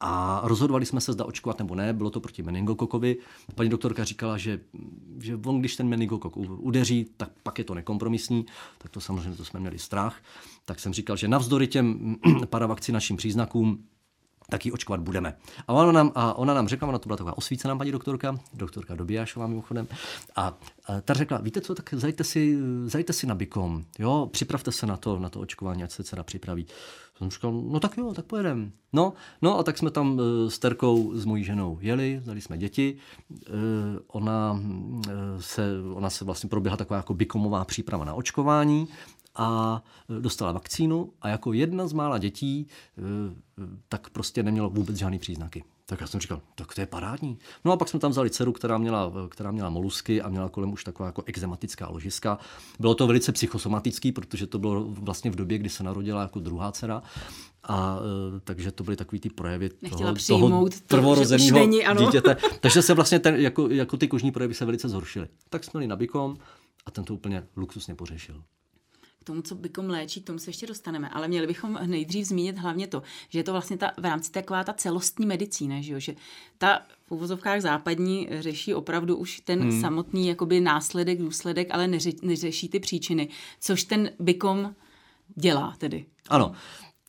a 0.00 0.40
rozhodovali 0.44 0.86
jsme 0.86 1.00
se, 1.00 1.12
zda 1.12 1.24
očkovat 1.24 1.58
nebo 1.58 1.74
ne, 1.74 1.92
bylo 1.92 2.10
to 2.10 2.20
proti 2.20 2.42
meningokokovi. 2.42 3.16
Paní 3.54 3.70
doktorka 3.70 4.04
říkala, 4.04 4.38
že, 4.38 4.60
že 5.18 5.38
on, 5.46 5.60
když 5.60 5.76
ten 5.76 5.88
meningokok 5.88 6.36
udeří, 6.36 7.06
tak 7.16 7.30
pak 7.42 7.58
je 7.58 7.64
to 7.64 7.74
nekompromisní, 7.74 8.46
tak 8.78 8.90
to 8.90 9.00
samozřejmě 9.00 9.36
to 9.36 9.44
jsme 9.44 9.60
měli 9.60 9.78
strach. 9.78 10.22
Tak 10.64 10.80
jsem 10.80 10.92
říkal, 10.92 11.16
že 11.16 11.28
navzdory 11.28 11.66
těm 11.66 12.16
paravakcinačním 12.50 13.16
příznakům 13.16 13.84
tak 14.50 14.66
ji 14.66 14.72
očkovat 14.72 15.00
budeme. 15.00 15.36
A 15.68 15.72
ona 15.72 15.92
nám, 15.92 16.12
a 16.14 16.34
ona 16.34 16.54
nám 16.54 16.68
řekla, 16.68 16.88
ona 16.88 16.98
to 16.98 17.08
byla 17.08 17.16
taková 17.16 17.38
osvícená 17.38 17.76
paní 17.76 17.92
doktorka, 17.92 18.38
doktorka 18.54 18.94
Dobijášová 18.94 19.46
mimochodem, 19.46 19.88
a, 20.36 20.46
a 20.86 21.00
ta 21.00 21.14
řekla, 21.14 21.38
víte 21.38 21.60
co, 21.60 21.74
tak 21.74 21.94
zajte 21.94 22.24
si, 22.24 22.58
zajte 22.86 23.12
si 23.12 23.26
na 23.26 23.34
bikom, 23.34 23.84
jo, 23.98 24.28
připravte 24.32 24.72
se 24.72 24.86
na 24.86 24.96
to, 24.96 25.18
na 25.18 25.28
to 25.28 25.40
očkování, 25.40 25.84
ať 25.84 25.90
se 25.90 26.04
dcera 26.04 26.22
připraví. 26.22 26.66
Jsem 27.18 27.30
říkal, 27.30 27.52
no 27.52 27.80
tak 27.80 27.96
jo, 27.96 28.14
tak 28.14 28.24
pojedem. 28.24 28.72
No, 28.92 29.12
no 29.42 29.58
a 29.58 29.62
tak 29.62 29.78
jsme 29.78 29.90
tam 29.90 30.20
s 30.48 30.58
Terkou, 30.58 31.12
s 31.14 31.24
mojí 31.24 31.44
ženou 31.44 31.78
jeli, 31.80 32.22
dali 32.24 32.40
jsme 32.40 32.58
děti. 32.58 32.96
Ona 34.06 34.60
se, 35.40 35.70
ona 35.94 36.10
se 36.10 36.24
vlastně 36.24 36.48
proběhla 36.48 36.76
taková 36.76 36.96
jako 36.96 37.14
bikomová 37.14 37.64
příprava 37.64 38.04
na 38.04 38.14
očkování 38.14 38.88
a 39.40 39.82
dostala 40.20 40.52
vakcínu 40.52 41.12
a 41.22 41.28
jako 41.28 41.52
jedna 41.52 41.86
z 41.86 41.92
mála 41.92 42.18
dětí 42.18 42.66
tak 43.88 44.10
prostě 44.10 44.42
nemělo 44.42 44.70
vůbec 44.70 44.96
žádný 44.96 45.18
příznaky. 45.18 45.64
Tak 45.86 46.00
já 46.00 46.06
jsem 46.06 46.20
říkal, 46.20 46.40
tak 46.54 46.74
to 46.74 46.80
je 46.80 46.86
parádní. 46.86 47.38
No 47.64 47.72
a 47.72 47.76
pak 47.76 47.88
jsme 47.88 48.00
tam 48.00 48.10
vzali 48.10 48.30
dceru, 48.30 48.52
která 48.52 48.78
měla, 48.78 49.12
která 49.28 49.50
měla 49.50 49.70
molusky 49.70 50.22
a 50.22 50.28
měla 50.28 50.48
kolem 50.48 50.72
už 50.72 50.84
taková 50.84 51.06
jako 51.06 51.22
exematická 51.26 51.88
ložiska. 51.88 52.38
Bylo 52.80 52.94
to 52.94 53.06
velice 53.06 53.32
psychosomatický, 53.32 54.12
protože 54.12 54.46
to 54.46 54.58
bylo 54.58 54.84
vlastně 54.84 55.30
v 55.30 55.36
době, 55.36 55.58
kdy 55.58 55.68
se 55.68 55.84
narodila 55.84 56.22
jako 56.22 56.40
druhá 56.40 56.72
dcera. 56.72 57.02
A 57.62 57.98
e, 58.36 58.40
takže 58.40 58.72
to 58.72 58.84
byly 58.84 58.96
takový 58.96 59.20
ty 59.20 59.30
projevy 59.30 59.68
toho, 59.68 60.14
toho 60.28 60.68
prvorozeného 60.86 61.66
dítěte. 61.98 62.36
Takže 62.60 62.82
se 62.82 62.94
vlastně 62.94 63.18
ten, 63.18 63.34
jako, 63.34 63.68
jako 63.68 63.96
ty 63.96 64.08
kožní 64.08 64.32
projevy 64.32 64.54
se 64.54 64.64
velice 64.64 64.88
zhoršily. 64.88 65.28
Tak 65.48 65.64
jsme 65.64 65.78
měli 65.78 65.88
na 65.88 65.96
bikom 65.96 66.36
a 66.86 66.90
ten 66.90 67.04
to 67.04 67.14
úplně 67.14 67.46
luxusně 67.56 67.94
pořešil. 67.94 68.42
K 69.20 69.24
tomu, 69.24 69.42
co 69.42 69.54
bychom 69.54 69.90
léčí, 69.90 70.20
k 70.20 70.26
tomu 70.26 70.38
se 70.38 70.50
ještě 70.50 70.66
dostaneme, 70.66 71.08
ale 71.08 71.28
měli 71.28 71.46
bychom 71.46 71.78
nejdřív 71.86 72.26
zmínit 72.26 72.58
hlavně 72.58 72.86
to, 72.86 73.02
že 73.28 73.38
je 73.38 73.44
to 73.44 73.52
vlastně 73.52 73.76
ta, 73.76 73.92
v 73.96 74.04
rámci 74.04 74.30
taková 74.30 74.64
ta 74.64 74.72
celostní 74.72 75.26
medicína, 75.26 75.80
že, 75.80 75.92
jo? 75.92 75.98
že 75.98 76.14
ta 76.58 76.82
v 77.06 77.12
uvozovkách 77.12 77.60
západní 77.60 78.28
řeší 78.40 78.74
opravdu 78.74 79.16
už 79.16 79.40
ten 79.40 79.60
hmm. 79.60 79.80
samotný 79.80 80.28
jakoby 80.28 80.60
následek, 80.60 81.18
důsledek, 81.18 81.68
ale 81.70 81.88
neři, 81.88 82.16
neřeší 82.22 82.68
ty 82.68 82.80
příčiny, 82.80 83.28
což 83.60 83.84
ten 83.84 84.10
bykom 84.18 84.74
dělá 85.36 85.74
tedy. 85.78 86.04
Ano. 86.28 86.54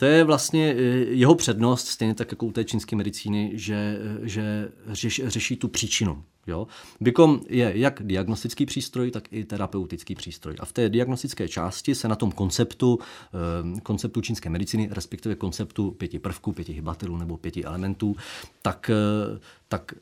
To 0.02 0.06
je 0.06 0.24
vlastně 0.24 0.76
eh, 0.78 0.82
jeho 1.10 1.36
přednost, 1.36 1.88
stejně 1.88 2.16
tak 2.16 2.32
jako 2.32 2.46
u 2.46 2.52
té 2.52 2.64
čínské 2.64 2.96
medicíny, 2.96 3.52
že, 3.54 4.00
eh, 4.02 4.28
že 4.28 4.72
řeš, 4.88 5.22
řeší 5.26 5.56
tu 5.56 5.68
příčinu. 5.68 6.24
Jo? 6.48 6.68
Bykom 7.02 7.42
je 7.50 7.72
jak 7.76 8.04
diagnostický 8.04 8.66
přístroj, 8.66 9.12
tak 9.12 9.34
i 9.34 9.46
terapeutický 9.46 10.16
přístroj. 10.16 10.56
A 10.60 10.66
v 10.66 10.74
té 10.74 10.90
diagnostické 10.90 11.48
části 11.48 11.96
se 11.96 12.08
na 12.08 12.16
tom 12.16 12.32
konceptu, 12.32 13.00
eh, 13.00 13.80
konceptu 13.82 14.22
čínské 14.22 14.50
medicíny, 14.50 14.90
respektive 14.92 15.36
konceptu 15.36 15.92
pěti 15.92 16.20
prvků, 16.20 16.52
pěti 16.52 16.74
hybatelů 16.74 17.18
nebo 17.18 17.38
pěti 17.38 17.64
elementů, 17.64 18.16
tak, 18.62 18.92
tak 19.68 19.94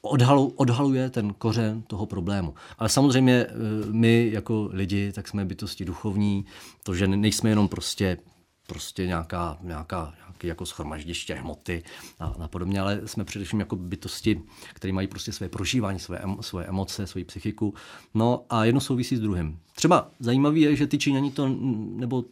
odhalu, 0.00 0.52
odhaluje 0.56 1.10
ten 1.10 1.34
kořen 1.34 1.82
toho 1.82 2.06
problému. 2.06 2.54
Ale 2.78 2.88
samozřejmě 2.88 3.46
my 3.90 4.30
jako 4.32 4.70
lidi, 4.72 5.12
tak 5.12 5.28
jsme 5.28 5.44
bytosti 5.44 5.84
duchovní, 5.84 6.44
to, 6.82 6.94
že 6.94 7.06
nejsme 7.06 7.50
jenom 7.50 7.68
prostě 7.68 8.18
prostě 8.66 9.06
nějaká, 9.06 9.58
nějaká 9.62 10.14
nějaký 10.36 10.46
jako 10.46 10.66
schromaždiště 10.66 11.34
hmoty 11.34 11.82
a, 12.18 12.26
a 12.26 12.48
podobně, 12.48 12.80
ale 12.80 13.00
jsme 13.04 13.24
především 13.24 13.60
jako 13.60 13.76
bytosti, 13.76 14.42
které 14.74 14.92
mají 14.92 15.06
prostě 15.06 15.32
své 15.32 15.48
prožívání, 15.48 15.98
své, 15.98 16.18
emo, 16.18 16.42
své 16.42 16.64
emoce, 16.64 17.06
svoji 17.06 17.24
psychiku. 17.24 17.74
No 18.14 18.44
a 18.50 18.64
jedno 18.64 18.80
souvisí 18.80 19.16
s 19.16 19.20
druhým. 19.20 19.58
Třeba 19.74 20.10
zajímavé 20.20 20.58
je, 20.58 20.76
že 20.76 20.86
ty 20.86 20.98
Číňani 20.98 21.30
to, 21.30 21.48
nebo 21.96 22.24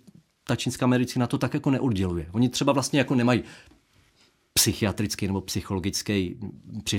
ta 0.47 0.57
čínská 0.57 0.87
medicína 0.87 1.27
to 1.27 1.39
tak 1.39 1.55
jako 1.55 1.71
neodděluje. 1.71 2.27
Oni 2.33 2.49
třeba 2.49 2.73
vlastně 2.73 2.99
jako 2.99 3.15
nemají 3.15 3.43
psychiatrický 4.53 5.27
nebo 5.27 5.41
psychologický, 5.41 6.37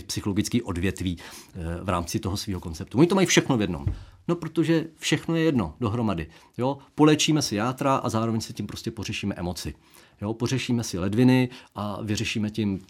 psychologický 0.08 0.62
odvětví 0.62 1.18
eh, 1.18 1.84
v 1.84 1.90
rámci 1.90 2.20
toho 2.20 2.38
svého 2.38 2.60
konceptu. 2.60 2.98
Oni 2.98 3.08
to 3.08 3.16
mají 3.16 3.28
všechno 3.28 3.58
v 3.58 3.62
jednom. 3.62 3.86
No, 4.28 4.36
protože 4.36 4.88
všechno 4.96 5.36
je 5.36 5.44
jedno 5.44 5.76
dohromady. 5.80 6.28
Jo? 6.58 6.78
Polečíme 6.96 7.42
si 7.42 7.56
játra 7.56 7.96
a 7.96 8.10
zároveň 8.10 8.42
si 8.42 8.54
tím 8.54 8.68
prostě 8.68 8.92
pořešíme 8.92 9.36
emoci. 9.36 9.74
Jo? 10.22 10.34
Pořešíme 10.34 10.84
si 10.84 11.00
ledviny 11.00 11.50
a 11.76 12.02
vyřešíme 12.02 12.50
tím 12.50 12.86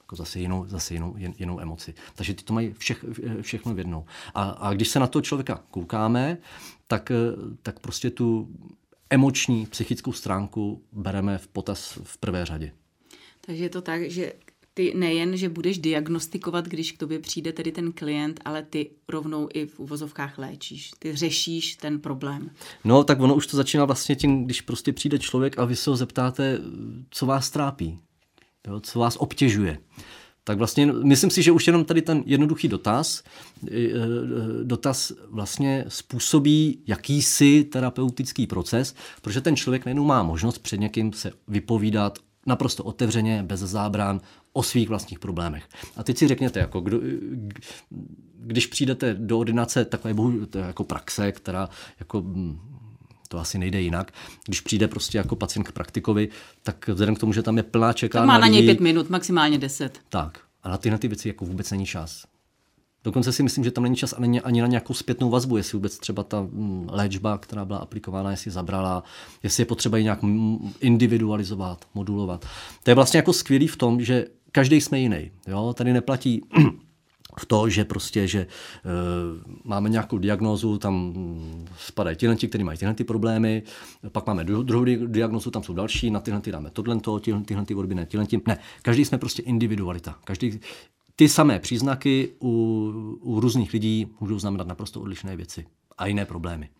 jako 0.00 0.16
zase 0.16 0.38
jinou, 0.38 0.64
zase 0.68 0.94
jinou, 0.94 1.16
jinou 1.38 1.60
emoci. 1.60 1.94
Takže 2.14 2.34
ty 2.34 2.44
to 2.44 2.54
mají 2.54 2.72
všech, 2.72 3.04
všechno 3.40 3.74
v 3.74 3.78
jednou. 3.78 4.04
A, 4.34 4.42
a 4.42 4.72
když 4.72 4.88
se 4.88 4.98
na 4.98 5.06
to 5.06 5.20
člověka 5.20 5.64
koukáme, 5.70 6.38
tak, 6.86 7.12
tak 7.62 7.80
prostě 7.80 8.10
tu 8.10 8.48
emoční, 9.10 9.66
psychickou 9.66 10.12
stránku 10.12 10.82
bereme 10.92 11.38
v 11.38 11.48
potaz 11.48 11.98
v 12.02 12.18
prvé 12.18 12.46
řadě. 12.46 12.72
Takže 13.40 13.64
je 13.64 13.70
to 13.70 13.82
tak, 13.82 14.10
že 14.10 14.32
ty 14.74 14.92
nejen, 14.96 15.36
že 15.36 15.48
budeš 15.48 15.78
diagnostikovat, 15.78 16.64
když 16.66 16.92
k 16.92 16.98
tobě 16.98 17.18
přijde 17.18 17.52
tedy 17.52 17.72
ten 17.72 17.92
klient, 17.92 18.40
ale 18.44 18.62
ty 18.62 18.90
rovnou 19.08 19.48
i 19.54 19.66
v 19.66 19.80
uvozovkách 19.80 20.38
léčíš. 20.38 20.90
Ty 20.98 21.16
řešíš 21.16 21.76
ten 21.76 22.00
problém. 22.00 22.50
No, 22.84 23.04
tak 23.04 23.20
ono 23.20 23.34
už 23.34 23.46
to 23.46 23.56
začíná 23.56 23.84
vlastně 23.84 24.16
tím, 24.16 24.44
když 24.44 24.60
prostě 24.60 24.92
přijde 24.92 25.18
člověk 25.18 25.58
a 25.58 25.64
vy 25.64 25.76
se 25.76 25.90
ho 25.90 25.96
zeptáte, 25.96 26.58
co 27.10 27.26
vás 27.26 27.50
trápí, 27.50 27.98
jo, 28.66 28.80
co 28.80 28.98
vás 28.98 29.16
obtěžuje. 29.16 29.78
Tak 30.44 30.58
vlastně 30.58 30.86
myslím 30.86 31.30
si, 31.30 31.42
že 31.42 31.52
už 31.52 31.66
jenom 31.66 31.84
tady 31.84 32.02
ten 32.02 32.22
jednoduchý 32.26 32.68
dotaz, 32.68 33.22
e, 33.70 33.76
e, 33.76 33.90
dotaz 34.62 35.12
vlastně 35.28 35.84
způsobí 35.88 36.82
jakýsi 36.86 37.64
terapeutický 37.64 38.46
proces, 38.46 38.94
protože 39.22 39.40
ten 39.40 39.56
člověk 39.56 39.84
nejenom 39.84 40.06
má 40.06 40.22
možnost 40.22 40.58
před 40.58 40.80
někým 40.80 41.12
se 41.12 41.32
vypovídat 41.48 42.18
naprosto 42.46 42.84
otevřeně, 42.84 43.42
bez 43.42 43.60
zábran, 43.60 44.20
o 44.52 44.62
svých 44.62 44.88
vlastních 44.88 45.18
problémech. 45.18 45.68
A 45.96 46.02
teď 46.02 46.18
si 46.18 46.28
řekněte, 46.28 46.60
jako 46.60 46.80
kdo, 46.80 47.00
když 48.36 48.66
přijdete 48.66 49.14
do 49.14 49.38
ordinace, 49.38 49.84
takové 49.84 50.14
bohu, 50.14 50.46
to 50.46 50.58
je 50.58 50.64
jako 50.64 50.84
praxe, 50.84 51.32
která 51.32 51.68
jako 52.00 52.20
hm, 52.20 52.58
to 53.28 53.38
asi 53.38 53.58
nejde 53.58 53.80
jinak. 53.80 54.12
Když 54.46 54.60
přijde 54.60 54.88
prostě 54.88 55.18
jako 55.18 55.36
pacient 55.36 55.64
k 55.64 55.72
praktikovi, 55.72 56.28
tak 56.62 56.88
vzhledem 56.88 57.16
k 57.16 57.18
tomu, 57.18 57.32
že 57.32 57.42
tam 57.42 57.56
je 57.56 57.62
plná 57.62 57.92
čekárna. 57.92 58.26
má 58.26 58.38
na 58.38 58.46
něj 58.46 58.62
pět 58.64 58.80
minut, 58.80 59.10
maximálně 59.10 59.58
deset. 59.58 59.98
Tak. 60.08 60.38
A 60.62 60.68
na 60.68 60.78
tyhle 60.78 60.98
ty 60.98 61.08
věci 61.08 61.28
jako 61.28 61.44
vůbec 61.44 61.70
není 61.70 61.86
čas. 61.86 62.24
Dokonce 63.04 63.32
si 63.32 63.42
myslím, 63.42 63.64
že 63.64 63.70
tam 63.70 63.84
není 63.84 63.96
čas 63.96 64.12
ani, 64.12 64.60
na 64.60 64.66
nějakou 64.66 64.94
zpětnou 64.94 65.30
vazbu, 65.30 65.56
jestli 65.56 65.76
vůbec 65.76 65.98
třeba 65.98 66.22
ta 66.22 66.40
mm, 66.40 66.88
léčba, 66.92 67.38
která 67.38 67.64
byla 67.64 67.78
aplikována, 67.78 68.30
jestli 68.30 68.50
zabrala, 68.50 69.04
jestli 69.42 69.60
je 69.60 69.66
potřeba 69.66 69.98
ji 69.98 70.04
nějak 70.04 70.18
individualizovat, 70.80 71.84
modulovat. 71.94 72.46
To 72.82 72.90
je 72.90 72.94
vlastně 72.94 73.18
jako 73.18 73.32
skvělý 73.32 73.66
v 73.66 73.76
tom, 73.76 74.00
že 74.00 74.26
každý 74.52 74.80
jsme 74.80 75.00
jiný. 75.00 75.30
Jo? 75.46 75.74
Tady 75.76 75.92
neplatí 75.92 76.42
v 77.38 77.46
to, 77.46 77.68
že 77.68 77.84
prostě, 77.84 78.28
že 78.28 78.40
e, 78.40 78.46
máme 79.64 79.88
nějakou 79.88 80.18
diagnózu, 80.18 80.78
tam 80.78 81.14
spadají 81.78 82.16
tyhle, 82.16 82.36
kteří 82.36 82.64
mají 82.64 82.78
tyhle 82.78 82.94
ty 82.94 83.04
problémy, 83.04 83.62
pak 84.08 84.26
máme 84.26 84.44
druhou 84.44 84.84
diagnózu, 85.06 85.50
tam 85.50 85.62
jsou 85.62 85.74
další, 85.74 86.10
na 86.10 86.20
tyhle 86.20 86.40
ty 86.40 86.52
dáme 86.52 86.70
tohle, 86.70 87.00
tyhle, 87.20 87.42
tyhle 87.42 87.64
ty 87.64 87.74
orby, 87.74 87.94
ne, 87.94 88.06
tyhle, 88.06 88.26
ne, 88.46 88.58
každý 88.82 89.04
jsme 89.04 89.18
prostě 89.18 89.42
individualita. 89.42 90.16
Každý, 90.24 90.60
ty 91.16 91.28
samé 91.28 91.58
příznaky 91.58 92.34
u, 92.42 93.18
u 93.20 93.40
různých 93.40 93.72
lidí 93.72 94.06
můžou 94.20 94.38
znamenat 94.38 94.66
naprosto 94.66 95.00
odlišné 95.00 95.36
věci 95.36 95.66
a 95.98 96.06
jiné 96.06 96.24
problémy. 96.24 96.70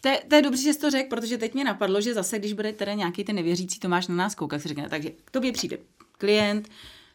To 0.00 0.08
je, 0.08 0.22
to 0.28 0.34
je 0.34 0.42
dobře, 0.42 0.62
že 0.62 0.72
jsi 0.72 0.80
to 0.80 0.90
řekl, 0.90 1.08
protože 1.10 1.38
teď 1.38 1.54
mě 1.54 1.64
napadlo, 1.64 2.00
že 2.00 2.14
zase, 2.14 2.38
když 2.38 2.52
bude 2.52 2.72
teda 2.72 2.94
nějaký 2.94 3.24
ten 3.24 3.36
nevěřící 3.36 3.80
Tomáš 3.80 4.08
na 4.08 4.14
nás 4.14 4.34
koukat, 4.34 4.62
si 4.62 4.68
řekne, 4.68 4.88
takže 4.88 5.10
k 5.24 5.30
tobě 5.30 5.52
přijde 5.52 5.78
klient, 6.18 6.68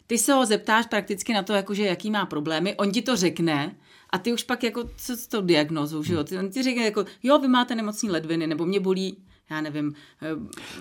ty 0.07 0.17
se 0.17 0.33
ho 0.33 0.45
zeptáš 0.45 0.85
prakticky 0.85 1.33
na 1.33 1.43
to, 1.43 1.53
jakože 1.53 1.85
jaký 1.85 2.11
má 2.11 2.25
problémy, 2.25 2.75
on 2.75 2.91
ti 2.91 3.01
to 3.01 3.15
řekne 3.15 3.75
a 4.09 4.17
ty 4.17 4.33
už 4.33 4.43
pak 4.43 4.63
jako, 4.63 4.89
co 4.97 5.17
s 5.17 5.27
tou 5.27 5.41
diagnozou, 5.41 6.03
že 6.03 6.13
jo? 6.13 6.25
On 6.39 6.49
ti 6.49 6.63
řekne 6.63 6.83
jako, 6.83 7.05
jo, 7.23 7.39
vy 7.39 7.47
máte 7.47 7.75
nemocní 7.75 8.09
ledviny, 8.09 8.47
nebo 8.47 8.65
mě 8.65 8.79
bolí 8.79 9.17
já 9.49 9.61
nevím, 9.61 9.93
eh, 10.21 10.27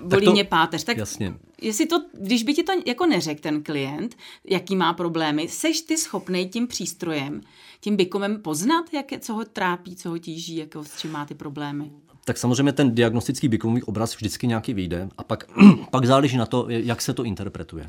bolí 0.02 0.25
to, 0.25 0.32
mě 0.32 0.44
páteř. 0.44 0.84
Tak 0.84 0.96
jasně. 0.96 1.34
Jestli 1.62 1.87
to, 1.87 2.04
když 2.20 2.42
by 2.42 2.54
ti 2.54 2.62
to 2.62 2.72
jako 2.87 3.06
neřekl 3.06 3.40
ten 3.40 3.62
klient, 3.62 4.16
jaký 4.44 4.76
má 4.76 4.92
problémy, 4.92 5.48
seš 5.48 5.80
ty 5.80 5.98
schopný 5.98 6.48
tím 6.48 6.66
přístrojem, 6.66 7.40
tím 7.80 7.96
bykomem 7.96 8.42
poznat, 8.42 8.84
jak 8.92 9.06
co 9.20 9.34
ho 9.34 9.44
trápí, 9.44 9.96
co 9.96 10.10
ho 10.10 10.18
tíží, 10.18 10.56
jako, 10.56 10.84
s 10.84 10.98
čím 10.98 11.12
má 11.12 11.26
ty 11.26 11.34
problémy? 11.34 11.90
Tak 12.25 12.38
samozřejmě 12.38 12.72
ten 12.72 12.94
diagnostický 12.94 13.48
bykomový 13.48 13.82
obraz 13.82 14.16
vždycky 14.16 14.46
nějaký 14.46 14.75
vyjde 14.75 15.08
a 15.18 15.25
pak, 15.25 15.44
pak 15.90 16.06
záleží 16.06 16.37
na 16.37 16.46
to, 16.46 16.66
jak 16.68 17.02
se 17.02 17.14
to 17.14 17.25
interpretuje. 17.25 17.87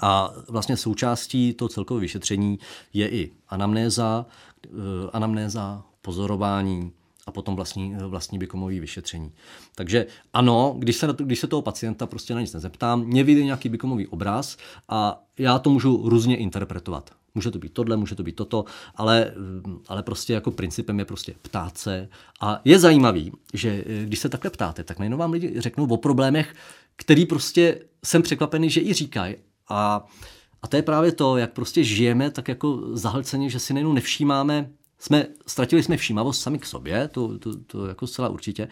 A 0.00 0.32
vlastně 0.48 0.76
součástí 0.76 1.54
toho 1.54 1.68
celkového 1.68 2.00
vyšetření 2.00 2.58
je 2.92 3.08
i 3.08 3.32
anamnéza, 3.48 4.26
eh, 4.64 4.70
anamnéza, 5.12 5.84
pozorování, 6.02 6.92
a 7.26 7.32
potom 7.32 7.56
vlastní, 7.56 7.94
vlastní 7.94 8.38
bykomový 8.38 8.80
vyšetření. 8.80 9.32
Takže 9.74 10.06
ano, 10.32 10.74
když 10.78 10.96
se, 10.96 11.08
když 11.18 11.38
se 11.38 11.46
toho 11.46 11.62
pacienta 11.62 12.06
prostě 12.06 12.34
na 12.34 12.40
nic 12.40 12.52
nezeptám, 12.52 13.04
mě 13.04 13.24
vyjde 13.24 13.44
nějaký 13.44 13.68
bykomový 13.68 14.06
obraz 14.06 14.56
a 14.88 15.22
já 15.38 15.58
to 15.58 15.70
můžu 15.70 16.08
různě 16.08 16.36
interpretovat. 16.36 17.10
Může 17.34 17.50
to 17.50 17.58
být 17.58 17.72
tohle, 17.72 17.96
může 17.96 18.14
to 18.14 18.22
být 18.22 18.36
toto, 18.36 18.64
ale, 18.94 19.32
ale 19.88 20.02
prostě 20.02 20.32
jako 20.32 20.50
principem 20.50 20.98
je 20.98 21.04
prostě 21.04 21.34
ptát 21.42 21.78
se. 21.78 22.08
A 22.40 22.60
je 22.64 22.78
zajímavý, 22.78 23.32
že 23.54 23.84
když 24.04 24.18
se 24.18 24.28
takhle 24.28 24.50
ptáte, 24.50 24.84
tak 24.84 24.98
nejenom 24.98 25.18
vám 25.18 25.32
lidi 25.32 25.54
řeknou 25.56 25.86
o 25.86 25.96
problémech, 25.96 26.54
který 26.96 27.26
prostě 27.26 27.80
jsem 28.04 28.22
překvapený, 28.22 28.70
že 28.70 28.80
i 28.80 28.92
říkají. 28.92 29.34
A, 29.68 30.06
a 30.62 30.68
to 30.68 30.76
je 30.76 30.82
právě 30.82 31.12
to, 31.12 31.36
jak 31.36 31.52
prostě 31.52 31.84
žijeme 31.84 32.30
tak 32.30 32.48
jako 32.48 32.80
zahlceně, 32.92 33.50
že 33.50 33.58
si 33.58 33.74
nejenom 33.74 33.94
nevšímáme 33.94 34.70
jsme, 34.98 35.26
ztratili 35.46 35.82
jsme 35.82 35.96
všímavost 35.96 36.42
sami 36.42 36.58
k 36.58 36.66
sobě, 36.66 37.08
to, 37.08 37.38
to, 37.38 37.56
to 37.56 37.86
jako 37.86 38.06
zcela 38.06 38.28
určitě. 38.28 38.68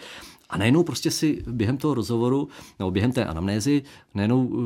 A 0.50 0.58
najednou 0.58 0.82
prostě 0.82 1.10
si 1.10 1.44
během 1.46 1.76
toho 1.76 1.94
rozhovoru, 1.94 2.48
nebo 2.78 2.90
během 2.90 3.12
té 3.12 3.24
anamnézy, 3.24 3.82
najednou 4.14 4.46
uh, 4.46 4.62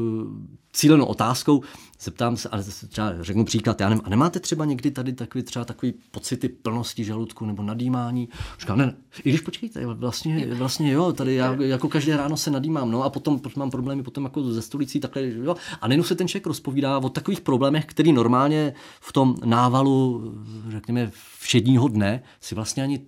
cílenou 0.72 1.04
otázkou 1.04 1.62
zeptám 2.00 2.36
se, 2.36 2.48
ale 2.48 2.64
třeba 2.88 3.12
řeknu 3.20 3.44
příklad, 3.44 3.80
já 3.80 3.88
nevím, 3.88 4.02
a 4.04 4.10
nemáte 4.10 4.40
třeba 4.40 4.64
někdy 4.64 4.90
tady 4.90 5.12
takový, 5.12 5.44
třeba 5.44 5.64
takový 5.64 5.94
pocity 6.10 6.48
plnosti 6.48 7.04
žaludku 7.04 7.46
nebo 7.46 7.62
nadýmání? 7.62 8.28
Říkám, 8.60 8.78
ne, 8.78 8.94
i 9.24 9.28
když 9.28 9.40
počkejte, 9.40 9.86
vlastně, 9.86 10.46
vlastně 10.54 10.92
jo, 10.92 11.12
tady 11.12 11.34
já 11.34 11.54
jako 11.62 11.88
každé 11.88 12.16
ráno 12.16 12.36
se 12.36 12.50
nadýmám, 12.50 12.90
no 12.90 13.04
a 13.04 13.10
potom 13.10 13.40
mám 13.56 13.70
problémy 13.70 14.02
potom 14.02 14.24
jako 14.24 14.42
ze 14.42 14.62
stolicí, 14.62 15.00
takhle, 15.00 15.22
jo. 15.26 15.56
A 15.80 15.88
najednou 15.88 16.04
se 16.04 16.14
ten 16.14 16.28
člověk 16.28 16.46
rozpovídá 16.46 16.98
o 16.98 17.08
takových 17.08 17.40
problémech, 17.40 17.84
který 17.86 18.12
normálně 18.12 18.74
v 19.00 19.12
tom 19.12 19.36
návalu, 19.44 20.34
řekněme, 20.68 21.10
všedního 21.38 21.88
dne 21.88 22.22
si 22.40 22.54
vlastně 22.54 22.82
ani 22.82 23.00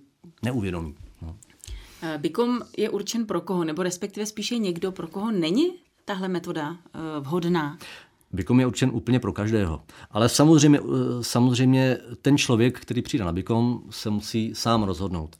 neuvědomí. 0.43 0.95
Eh, 2.01 2.17
Bikom 2.17 2.61
je 2.77 2.89
určen 2.89 3.25
pro 3.25 3.41
koho, 3.41 3.63
nebo 3.63 3.83
respektive 3.83 4.25
spíše 4.25 4.57
někdo, 4.57 4.91
pro 4.91 5.07
koho 5.07 5.31
není 5.31 5.73
tahle 6.05 6.27
metoda 6.27 6.77
eh, 6.93 6.99
vhodná? 7.19 7.77
Bikom 8.31 8.59
je 8.59 8.65
určen 8.65 8.89
úplně 8.93 9.19
pro 9.19 9.33
každého. 9.33 9.81
Ale 10.11 10.29
samozřejmě, 10.29 10.79
eh, 10.79 10.83
samozřejmě 11.23 11.97
ten 12.21 12.37
člověk, 12.37 12.79
který 12.79 13.01
přijde 13.01 13.25
na 13.25 13.31
Bikom, 13.31 13.81
se 13.89 14.09
musí 14.09 14.55
sám 14.55 14.83
rozhodnout. 14.83 15.35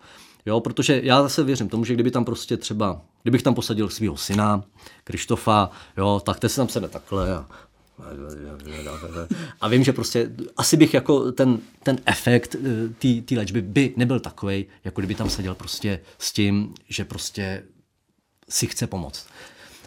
Jo, 0.45 0.59
protože 0.59 1.01
já 1.03 1.21
zase 1.21 1.43
věřím 1.43 1.69
tomu, 1.69 1.85
že 1.85 1.93
kdyby 1.93 2.11
tam 2.11 2.25
prostě 2.25 2.57
třeba, 2.57 3.01
kdybych 3.23 3.43
tam 3.43 3.53
posadil 3.53 3.89
svého 3.89 4.17
syna, 4.17 4.63
Krištofa, 5.03 5.71
jo, 5.97 6.21
tak 6.25 6.39
ten 6.39 6.49
se 6.49 6.55
tam 6.55 6.67
sede 6.67 6.87
takhle 6.87 7.35
a 7.35 7.45
a 9.61 9.67
vím, 9.67 9.83
že 9.83 9.93
prostě 9.93 10.31
asi 10.57 10.77
bych 10.77 10.93
jako 10.93 11.31
ten, 11.31 11.59
ten 11.83 11.99
efekt 12.05 12.55
eh, 13.05 13.21
té 13.21 13.35
léčby 13.35 13.61
by 13.61 13.93
nebyl 13.97 14.19
takový, 14.19 14.65
jako 14.83 15.01
kdyby 15.01 15.15
tam 15.15 15.29
seděl 15.29 15.55
prostě 15.55 15.99
s 16.17 16.33
tím, 16.33 16.73
že 16.89 17.05
prostě 17.05 17.63
si 18.49 18.67
chce 18.67 18.87
pomoct. 18.87 19.27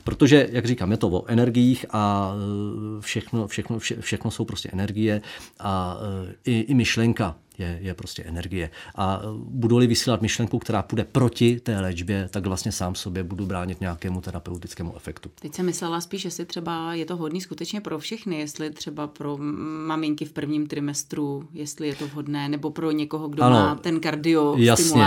Protože, 0.04 0.48
jak 0.52 0.66
říkám, 0.66 0.90
je 0.90 0.96
to 0.96 1.08
o 1.08 1.26
energiích 1.26 1.86
a 1.90 2.34
eh, 2.34 3.00
všechno, 3.00 3.46
všechno, 3.46 3.78
vše, 3.78 3.96
všechno 4.00 4.30
jsou 4.30 4.44
prostě 4.44 4.70
energie 4.72 5.22
a 5.58 5.98
eh, 6.28 6.34
i, 6.44 6.60
i 6.60 6.74
myšlenka 6.74 7.36
je, 7.58 7.78
je 7.82 7.94
prostě 7.94 8.22
energie. 8.22 8.70
A 8.94 9.20
budu-li 9.36 9.86
vysílat 9.86 10.22
myšlenku, 10.22 10.58
která 10.58 10.82
půjde 10.82 11.04
proti 11.04 11.60
té 11.60 11.80
léčbě, 11.80 12.28
tak 12.30 12.46
vlastně 12.46 12.72
sám 12.72 12.94
sobě 12.94 13.22
budu 13.22 13.46
bránit 13.46 13.80
nějakému 13.80 14.20
terapeutickému 14.20 14.96
efektu. 14.96 15.30
Teď 15.40 15.54
jsem 15.54 15.66
myslela 15.66 16.00
spíš, 16.00 16.24
jestli 16.24 16.44
třeba 16.44 16.94
je 16.94 17.04
to 17.04 17.16
hodný 17.16 17.40
skutečně 17.40 17.80
pro 17.80 17.98
všechny, 17.98 18.38
jestli 18.38 18.70
třeba 18.70 19.06
pro 19.06 19.38
maminky 19.86 20.24
v 20.24 20.32
prvním 20.32 20.66
trimestru, 20.66 21.48
jestli 21.52 21.88
je 21.88 21.94
to 21.94 22.06
vhodné, 22.06 22.48
nebo 22.48 22.70
pro 22.70 22.90
někoho, 22.90 23.28
kdo 23.28 23.42
ano, 23.42 23.56
má 23.56 23.74
ten 23.74 24.00
kardio 24.00 24.54
jasně. 24.58 25.06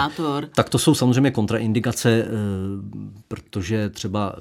Tak 0.56 0.70
to 0.70 0.80
jsou 0.80 0.96
samozřejmě 0.96 1.32
kontraindikace, 1.32 2.10
eh, 2.10 2.28
protože 3.28 3.90
třeba 3.90 4.36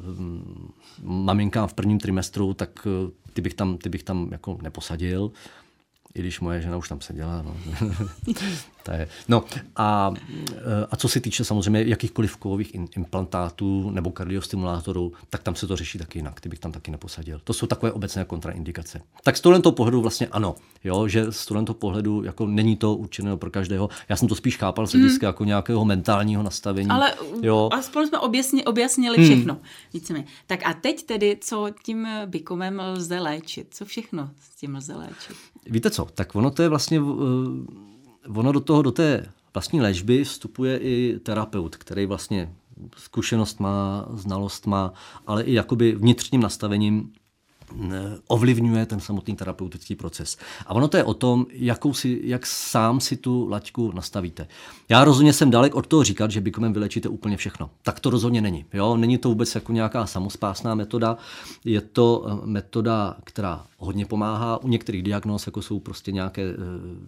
maminkám 1.03 1.69
v 1.69 1.75
prvním 1.75 1.99
trimestru, 1.99 2.55
tak 2.55 2.87
eh, 2.87 3.11
ty 3.33 3.43
bych 3.43 3.55
tam, 3.55 3.79
ty 3.79 3.89
bych 3.89 4.03
tam 4.03 4.29
jako 4.33 4.59
neposadil 4.63 5.33
i 6.17 6.21
když 6.21 6.41
moje 6.41 6.63
žena 6.63 6.77
už 6.77 6.89
tam 6.89 7.01
seděla. 7.01 7.43
No. 7.43 7.57
to 8.87 8.93
je. 8.93 9.09
no 9.28 9.45
a, 9.76 10.14
a 10.90 10.97
co 10.97 11.09
se 11.09 11.21
týče 11.21 11.45
samozřejmě 11.45 11.83
jakýchkoliv 11.83 12.37
kovových 12.37 12.75
implantátů 12.75 13.90
nebo 13.90 14.11
kardiostimulátorů, 14.11 15.12
tak 15.31 15.43
tam 15.43 15.55
se 15.55 15.66
to 15.66 15.76
řeší 15.76 15.99
taky 15.99 16.19
jinak, 16.19 16.40
ty 16.40 16.49
bych 16.49 16.59
tam 16.59 16.73
taky 16.73 16.90
neposadil. 16.90 17.40
To 17.45 17.52
jsou 17.52 17.66
takové 17.66 17.93
obecné 17.93 18.25
kontraindikace. 18.25 19.00
Tak 19.25 19.37
z 19.37 19.40
tohoto 19.40 19.73
pohledu 19.73 20.02
vlastně 20.02 20.26
ano, 20.26 20.55
jo, 20.85 21.09
že 21.09 21.33
z 21.33 21.47
tohoto 21.47 21.75
pohledu 21.75 22.23
jako 22.25 22.47
není 22.47 22.76
to 22.76 22.95
určené 22.95 23.37
pro 23.37 23.50
každého. 23.50 23.88
Já 24.09 24.16
jsem 24.16 24.28
to 24.28 24.35
spíš 24.35 24.57
chápal 24.57 24.87
z 24.87 24.93
hlediska 24.93 25.26
hmm. 25.26 25.28
jako 25.28 25.45
nějakého 25.45 25.85
mentálního 25.85 26.43
nastavení. 26.43 26.90
Ale 26.90 27.14
jo. 27.43 27.69
aspoň 27.73 28.07
jsme 28.07 28.19
objasni, 28.19 28.64
objasnili 28.64 29.16
hmm. 29.16 29.26
všechno. 29.26 29.59
Hmm. 30.11 30.25
Tak 30.47 30.66
a 30.66 30.75
teď 30.75 31.07
tedy, 31.07 31.38
co 31.40 31.71
tím 31.83 32.09
bikomem 32.26 32.83
lze 32.95 33.21
léčit? 33.21 33.66
Co 33.71 33.85
všechno 33.85 34.31
s 34.40 34.57
tím 34.57 34.75
lze 34.75 34.95
léčit? 34.95 35.37
Víte 35.66 35.90
co, 35.90 36.05
tak 36.14 36.35
ono 36.35 36.50
to 36.50 36.62
je 36.62 36.69
vlastně, 36.69 36.99
eh, 36.99 37.87
ono 38.35 38.52
do 38.52 38.61
toho, 38.61 38.83
do 38.83 38.92
té 38.92 39.33
vlastní 39.54 39.80
léčby 39.80 40.25
vstupuje 40.25 40.78
i 40.78 41.18
terapeut, 41.23 41.76
který 41.76 42.06
vlastně 42.06 42.52
zkušenost 42.97 43.61
má, 43.61 44.09
znalost 44.11 44.66
má, 44.66 44.92
ale 45.26 45.42
i 45.42 45.52
jakoby 45.52 45.92
vnitřním 45.92 46.40
nastavením 46.40 47.12
ovlivňuje 48.29 48.87
ten 48.87 49.01
samotný 49.01 49.37
terapeutický 49.37 49.95
proces. 49.95 50.37
A 50.67 50.75
ono 50.75 50.89
to 50.89 50.97
je 50.97 51.05
o 51.05 51.15
tom, 51.15 51.47
jakou 51.53 51.95
si, 51.95 52.21
jak 52.25 52.47
sám 52.47 53.01
si 53.01 53.17
tu 53.17 53.49
laťku 53.49 53.93
nastavíte. 53.93 54.49
Já 54.89 55.05
rozhodně 55.05 55.33
jsem 55.33 55.51
dalek 55.51 55.75
od 55.75 55.87
toho 55.87 56.05
říkat, 56.05 56.31
že 56.31 56.41
bikomem 56.41 56.73
vylečíte 56.73 57.09
úplně 57.09 57.37
všechno. 57.37 57.71
Tak 57.83 58.01
to 58.01 58.11
rozhodně 58.11 58.41
není. 58.41 58.65
Jo? 58.73 58.97
Není 58.97 59.19
to 59.19 59.29
vůbec 59.29 59.55
jako 59.55 59.73
nějaká 59.73 60.07
samospásná 60.07 60.75
metoda. 60.75 61.17
Je 61.65 61.81
to 61.81 62.27
eh, 62.27 62.47
metoda, 62.47 63.17
která 63.25 63.67
hodně 63.79 64.07
pomáhá 64.07 64.63
u 64.63 64.69
některých 64.69 65.03
diagnóz, 65.03 65.47
jako 65.47 65.63
jsou 65.63 65.81
prostě 65.81 66.13
nějaké 66.13 66.43
eh, 66.43 66.55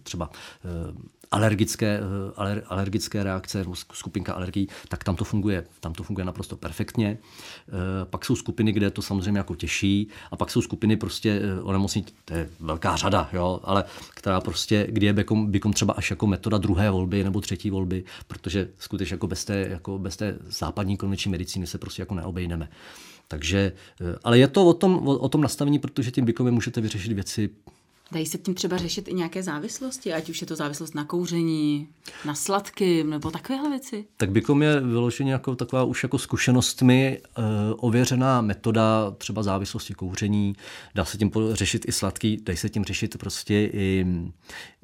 třeba 0.03 0.29
eh, 0.65 1.18
alergické, 1.31 1.99
eh, 1.99 2.31
aler, 2.35 2.63
alergické 2.67 3.23
reakce, 3.23 3.65
skupinka 3.93 4.33
alergií, 4.33 4.67
tak 4.87 5.03
tam 5.03 5.15
to 5.15 5.23
funguje, 5.23 5.65
tam 5.79 5.93
to 5.93 6.03
funguje 6.03 6.25
naprosto 6.25 6.57
perfektně. 6.57 7.17
Eh, 7.17 7.71
pak 8.05 8.25
jsou 8.25 8.35
skupiny, 8.35 8.71
kde 8.71 8.89
to 8.89 9.01
samozřejmě 9.01 9.39
jako 9.39 9.55
těžší 9.55 10.07
a 10.31 10.35
pak 10.35 10.51
jsou 10.51 10.61
skupiny 10.61 10.97
prostě 10.97 11.41
eh, 11.43 11.61
onemocnění, 11.61 12.05
to 12.25 12.33
je 12.33 12.49
velká 12.59 12.95
řada, 12.95 13.29
jo, 13.33 13.59
ale 13.63 13.83
která 14.15 14.41
prostě, 14.41 14.87
kdy 14.89 15.05
je 15.05 15.13
bychom, 15.13 15.51
bychom 15.51 15.73
třeba 15.73 15.93
až 15.93 16.09
jako 16.09 16.27
metoda 16.27 16.57
druhé 16.57 16.91
volby 16.91 17.23
nebo 17.23 17.41
třetí 17.41 17.69
volby, 17.69 18.03
protože 18.27 18.69
skutečně 18.79 19.13
jako 19.13 19.27
bez 19.27 19.45
té, 19.45 19.67
jako 19.69 19.99
bez 19.99 20.17
té 20.17 20.37
západní 20.49 20.97
konvenční 20.97 21.31
medicíny 21.31 21.67
se 21.67 21.77
prostě 21.77 22.01
jako 22.01 22.15
neobejdeme. 22.15 22.69
Takže, 23.27 23.71
ale 24.23 24.39
je 24.39 24.47
to 24.47 24.65
o 24.65 24.73
tom, 24.73 25.07
o, 25.07 25.17
o 25.17 25.29
tom 25.29 25.41
nastavení, 25.41 25.79
protože 25.79 26.11
tím 26.11 26.25
bykomem 26.25 26.53
můžete 26.53 26.81
vyřešit 26.81 27.11
věci 27.11 27.49
Dají 28.11 28.25
se 28.25 28.37
tím 28.37 28.53
třeba 28.53 28.77
řešit 28.77 29.07
i 29.07 29.13
nějaké 29.13 29.43
závislosti, 29.43 30.13
ať 30.13 30.29
už 30.29 30.41
je 30.41 30.47
to 30.47 30.55
závislost 30.55 30.95
na 30.95 31.05
kouření, 31.05 31.87
na 32.25 32.35
sladkým 32.35 33.09
nebo 33.09 33.31
takovéhle 33.31 33.69
věci? 33.69 34.05
Tak 34.17 34.31
bychom 34.31 34.61
je 34.61 34.79
vyloženě 34.79 35.31
jako 35.31 35.55
taková 35.55 35.83
už 35.83 36.03
jako 36.03 36.17
zkušenostmi 36.17 37.17
e, 37.17 37.41
ověřená 37.73 38.41
metoda 38.41 39.11
třeba 39.17 39.43
závislosti 39.43 39.93
kouření. 39.93 40.55
Dá 40.95 41.05
se 41.05 41.17
tím 41.17 41.31
řešit 41.51 41.85
i 41.87 41.91
sladký, 41.91 42.37
dají 42.43 42.57
se 42.57 42.69
tím 42.69 42.83
řešit 42.83 43.17
prostě 43.17 43.69
i, 43.73 44.05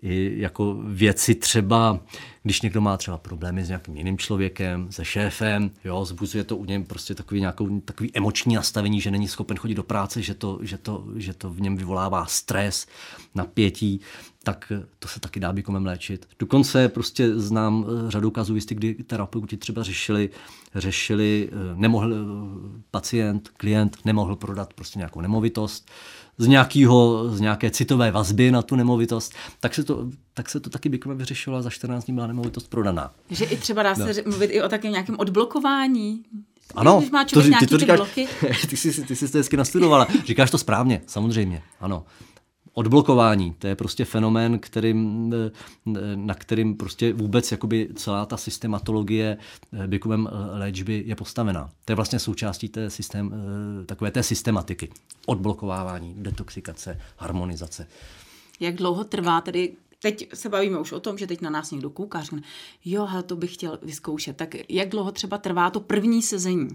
i 0.01 0.33
jako 0.37 0.77
věci 0.87 1.35
třeba, 1.35 1.99
když 2.45 2.61
někdo 2.61 2.81
má 2.81 2.97
třeba 2.97 3.17
problémy 3.17 3.65
s 3.65 3.67
nějakým 3.67 3.97
jiným 3.97 4.17
člověkem, 4.17 4.91
se 4.91 5.05
šéfem, 5.05 5.71
jo, 5.83 6.05
zbuzuje 6.05 6.43
to 6.43 6.57
u 6.57 6.65
něm 6.65 6.85
prostě 6.85 7.15
takový, 7.15 7.39
nějakou, 7.39 7.79
takový 7.79 8.11
emoční 8.13 8.55
nastavení, 8.55 9.01
že 9.01 9.11
není 9.11 9.27
schopen 9.27 9.57
chodit 9.57 9.75
do 9.75 9.83
práce, 9.83 10.21
že 10.21 10.33
to, 10.33 10.59
že 10.61 10.77
to, 10.77 11.05
že 11.15 11.33
to 11.33 11.49
v 11.49 11.61
něm 11.61 11.77
vyvolává 11.77 12.25
stres, 12.25 12.87
napětí, 13.35 14.01
tak 14.43 14.71
to 14.99 15.07
se 15.07 15.19
taky 15.19 15.39
dá 15.39 15.53
bikomem 15.53 15.85
léčit. 15.85 16.27
Dokonce 16.39 16.89
prostě 16.89 17.39
znám 17.39 17.85
eh, 17.87 18.11
řadu 18.11 18.31
kazuistik, 18.31 18.77
kdy 18.77 18.93
terapeuti 18.93 19.57
třeba 19.57 19.83
řešili, 19.83 20.29
řešili 20.75 21.49
eh, 21.51 21.55
nemohl 21.75 22.13
eh, 22.13 22.17
pacient, 22.91 23.49
klient 23.49 23.97
nemohl 24.05 24.35
prodat 24.35 24.73
prostě 24.73 24.99
nějakou 24.99 25.21
nemovitost, 25.21 25.91
z, 26.37 26.47
nějakého, 26.47 27.29
z 27.29 27.39
nějaké 27.39 27.71
citové 27.71 28.11
vazby 28.11 28.51
na 28.51 28.61
tu 28.61 28.75
nemovitost, 28.75 29.33
tak 29.59 29.75
se 29.75 29.83
to, 29.83 30.07
tak 30.33 30.49
se 30.49 30.59
to 30.59 30.69
taky 30.69 30.89
bikomem 30.89 31.17
vyřešilo 31.17 31.57
a 31.57 31.61
za 31.61 31.69
14 31.69 32.05
dní 32.05 32.15
byla 32.15 32.27
nemovitost 32.27 32.69
prodaná. 32.69 33.11
Že 33.29 33.45
i 33.45 33.57
třeba 33.57 33.83
dá 33.83 33.95
se 33.95 34.13
no. 34.13 34.13
mluvit 34.25 34.47
i 34.47 34.61
o 34.61 34.69
takém 34.69 34.91
nějakém 34.91 35.15
odblokování 35.19 36.23
ano, 36.75 36.97
Když 36.97 37.11
má 37.11 37.25
to, 37.25 37.41
ty 37.59 37.67
to 37.67 37.77
říkáš, 37.77 37.99
ty 38.69 38.77
jsi, 38.77 39.05
ty 39.05 39.15
jsi 39.15 39.31
to 39.31 39.37
hezky 39.37 39.57
nastudovala. 39.57 40.07
Říkáš 40.25 40.51
to 40.51 40.57
správně, 40.57 41.01
samozřejmě, 41.05 41.63
ano 41.79 42.05
odblokování. 42.75 43.55
To 43.59 43.67
je 43.67 43.75
prostě 43.75 44.05
fenomén, 44.05 44.59
kterým, 44.59 45.33
na 46.15 46.33
kterým 46.33 46.77
prostě 46.77 47.13
vůbec 47.13 47.51
jakoby 47.51 47.89
celá 47.95 48.25
ta 48.25 48.37
systematologie 48.37 49.37
eh, 49.73 49.87
bikumem 49.87 50.29
eh, 50.31 50.57
léčby 50.57 51.03
je 51.05 51.15
postavená. 51.15 51.69
To 51.85 51.91
je 51.91 51.95
vlastně 51.95 52.19
součástí 52.19 52.69
té 52.69 52.89
systém, 52.89 53.33
eh, 53.33 53.85
takové 53.85 54.11
té 54.11 54.23
systematiky. 54.23 54.89
Odblokovávání, 55.25 56.13
detoxikace, 56.17 56.99
harmonizace. 57.17 57.87
Jak 58.59 58.75
dlouho 58.75 59.03
trvá 59.03 59.41
tedy 59.41 59.73
teď 60.05 60.29
se 60.33 60.49
bavíme 60.49 60.79
už 60.79 60.91
o 60.91 60.99
tom, 60.99 61.17
že 61.17 61.27
teď 61.27 61.41
na 61.41 61.49
nás 61.49 61.71
někdo 61.71 61.89
kouká, 61.89 62.21
řekne, 62.21 62.41
jo, 62.85 63.05
hele, 63.05 63.23
to 63.23 63.35
bych 63.35 63.53
chtěl 63.53 63.79
vyzkoušet. 63.81 64.37
Tak 64.37 64.55
jak 64.69 64.89
dlouho 64.89 65.11
třeba 65.11 65.37
trvá 65.37 65.69
to 65.69 65.79
první 65.79 66.21
sezení? 66.21 66.67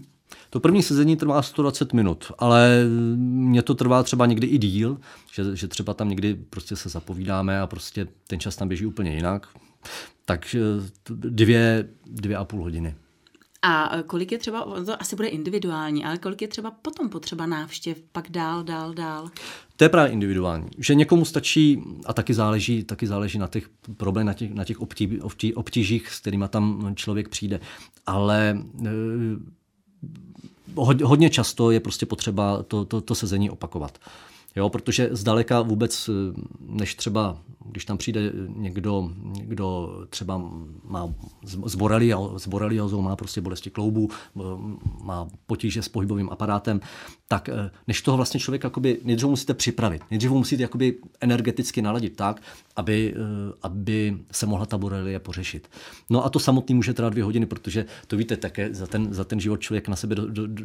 To 0.49 0.59
první 0.59 0.83
sezení 0.83 1.15
trvá 1.15 1.41
120 1.41 1.93
minut, 1.93 2.31
ale 2.37 2.85
mě 3.15 3.61
to 3.61 3.75
trvá 3.75 4.03
třeba 4.03 4.25
někdy 4.25 4.47
i 4.47 4.57
díl, 4.57 4.99
že, 5.31 5.55
že 5.55 5.67
třeba 5.67 5.93
tam 5.93 6.09
někdy 6.09 6.33
prostě 6.33 6.75
se 6.75 6.89
zapovídáme 6.89 7.61
a 7.61 7.67
prostě 7.67 8.07
ten 8.27 8.39
čas 8.39 8.55
tam 8.55 8.67
běží 8.67 8.85
úplně 8.85 9.15
jinak. 9.15 9.47
Takže 10.25 10.61
dvě, 11.05 11.89
dvě 12.05 12.37
a 12.37 12.43
půl 12.45 12.63
hodiny. 12.63 12.95
A 13.63 13.91
kolik 14.07 14.31
je 14.31 14.37
třeba, 14.37 14.67
to 14.85 15.01
asi 15.01 15.15
bude 15.15 15.27
individuální, 15.27 16.05
ale 16.05 16.17
kolik 16.17 16.41
je 16.41 16.47
třeba 16.47 16.71
potom 16.71 17.09
potřeba 17.09 17.45
návštěv, 17.45 17.97
pak 18.11 18.29
dál, 18.29 18.63
dál, 18.63 18.93
dál? 18.93 19.29
To 19.75 19.83
je 19.83 19.89
právě 19.89 20.11
individuální. 20.11 20.67
Že 20.77 20.95
někomu 20.95 21.25
stačí, 21.25 21.83
a 22.05 22.13
taky 22.13 22.33
záleží, 22.33 22.83
taky 22.83 23.07
záleží 23.07 23.37
na 23.39 23.47
těch 23.47 23.69
problémech, 23.97 24.27
na 24.27 24.33
těch, 24.33 24.53
na 24.53 24.65
těch 24.65 24.81
obtí, 24.81 25.21
obtí, 25.21 25.53
obtížích, 25.53 26.11
s 26.11 26.19
kterými 26.19 26.45
tam 26.49 26.93
člověk 26.95 27.29
přijde. 27.29 27.59
Ale 28.05 28.63
e, 28.85 28.89
hodně 31.03 31.29
často 31.29 31.71
je 31.71 31.79
prostě 31.79 32.05
potřeba 32.05 32.63
to, 32.63 32.85
to, 32.85 33.01
to 33.01 33.15
sezení 33.15 33.49
opakovat. 33.49 33.99
Jo, 34.55 34.69
protože 34.69 35.09
zdaleka 35.11 35.61
vůbec, 35.61 36.09
než 36.59 36.95
třeba, 36.95 37.37
když 37.65 37.85
tam 37.85 37.97
přijde 37.97 38.31
někdo, 38.47 39.11
někdo 39.17 39.89
třeba 40.09 40.41
má 40.83 41.13
s, 41.65 41.75
boreliozou, 42.47 43.01
má 43.01 43.15
prostě 43.15 43.41
bolesti 43.41 43.69
kloubu, 43.69 44.09
má 45.03 45.27
potíže 45.45 45.81
s 45.81 45.89
pohybovým 45.89 46.29
aparátem, 46.29 46.79
tak 47.31 47.49
eh, 47.49 47.71
než 47.87 48.01
toho 48.01 48.17
vlastně 48.17 48.39
člověk 48.39 48.63
jakoby, 48.63 48.99
nejdřív 49.03 49.29
musíte 49.29 49.53
připravit, 49.53 50.01
nejdřív 50.11 50.31
musíte 50.31 50.63
jakoby 50.63 50.95
energeticky 51.21 51.81
naladit 51.81 52.15
tak, 52.15 52.41
aby, 52.75 53.13
eh, 53.15 53.53
aby 53.61 54.17
se 54.31 54.45
mohla 54.45 54.65
ta 54.65 54.77
borelie 54.77 55.19
pořešit. 55.19 55.69
No 56.09 56.25
a 56.25 56.29
to 56.29 56.39
samotný 56.39 56.75
může 56.75 56.93
trvat 56.93 57.09
dvě 57.09 57.23
hodiny, 57.23 57.45
protože 57.45 57.85
to 58.07 58.17
víte, 58.17 58.37
také 58.37 58.73
za 58.73 58.87
ten, 58.87 59.13
za 59.13 59.23
ten 59.23 59.39
život 59.39 59.61
člověk 59.61 59.87
na 59.87 59.95
sebe 59.95 60.15
do, 60.15 60.27
do, 60.27 60.47
do, 60.47 60.63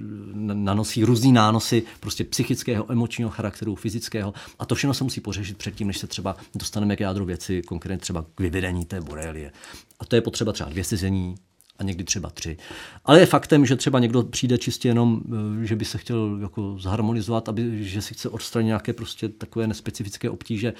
nanosí 0.54 1.04
různý 1.04 1.32
nánosy 1.32 1.82
prostě 2.00 2.24
psychického, 2.24 2.92
emočního 2.92 3.30
charakteru, 3.30 3.74
fyzického 3.74 4.34
a 4.58 4.66
to 4.66 4.74
všechno 4.74 4.94
se 4.94 5.04
musí 5.04 5.20
pořešit 5.20 5.56
předtím, 5.56 5.86
než 5.86 5.98
se 5.98 6.06
třeba 6.06 6.36
dostaneme 6.54 6.96
k 6.96 7.00
jádru 7.00 7.24
věci, 7.24 7.62
konkrétně 7.62 8.00
třeba 8.00 8.24
k 8.34 8.40
vyvedení 8.40 8.84
té 8.84 9.00
borelie. 9.00 9.52
A 10.00 10.04
to 10.04 10.16
je 10.16 10.22
potřeba 10.22 10.52
třeba 10.52 10.70
dvě 10.70 10.84
sezení, 10.84 11.34
a 11.78 11.82
někdy 11.82 12.04
třeba 12.04 12.30
tři. 12.30 12.56
Ale 13.04 13.20
je 13.20 13.26
faktem, 13.26 13.66
že 13.66 13.76
třeba 13.76 13.98
někdo 13.98 14.22
přijde 14.22 14.58
čistě 14.58 14.88
jenom, 14.88 15.20
eh, 15.62 15.66
že 15.66 15.76
by 15.76 15.84
se 15.84 15.98
chtěl 15.98 16.38
jako 16.42 16.78
zharmonizovat, 16.78 17.48
aby, 17.48 17.84
že 17.84 18.02
si 18.02 18.14
chce 18.14 18.28
odstranit 18.28 18.66
nějaké 18.66 18.92
prostě 18.92 19.28
takové 19.28 19.66
nespecifické 19.66 20.30
obtíže 20.30 20.74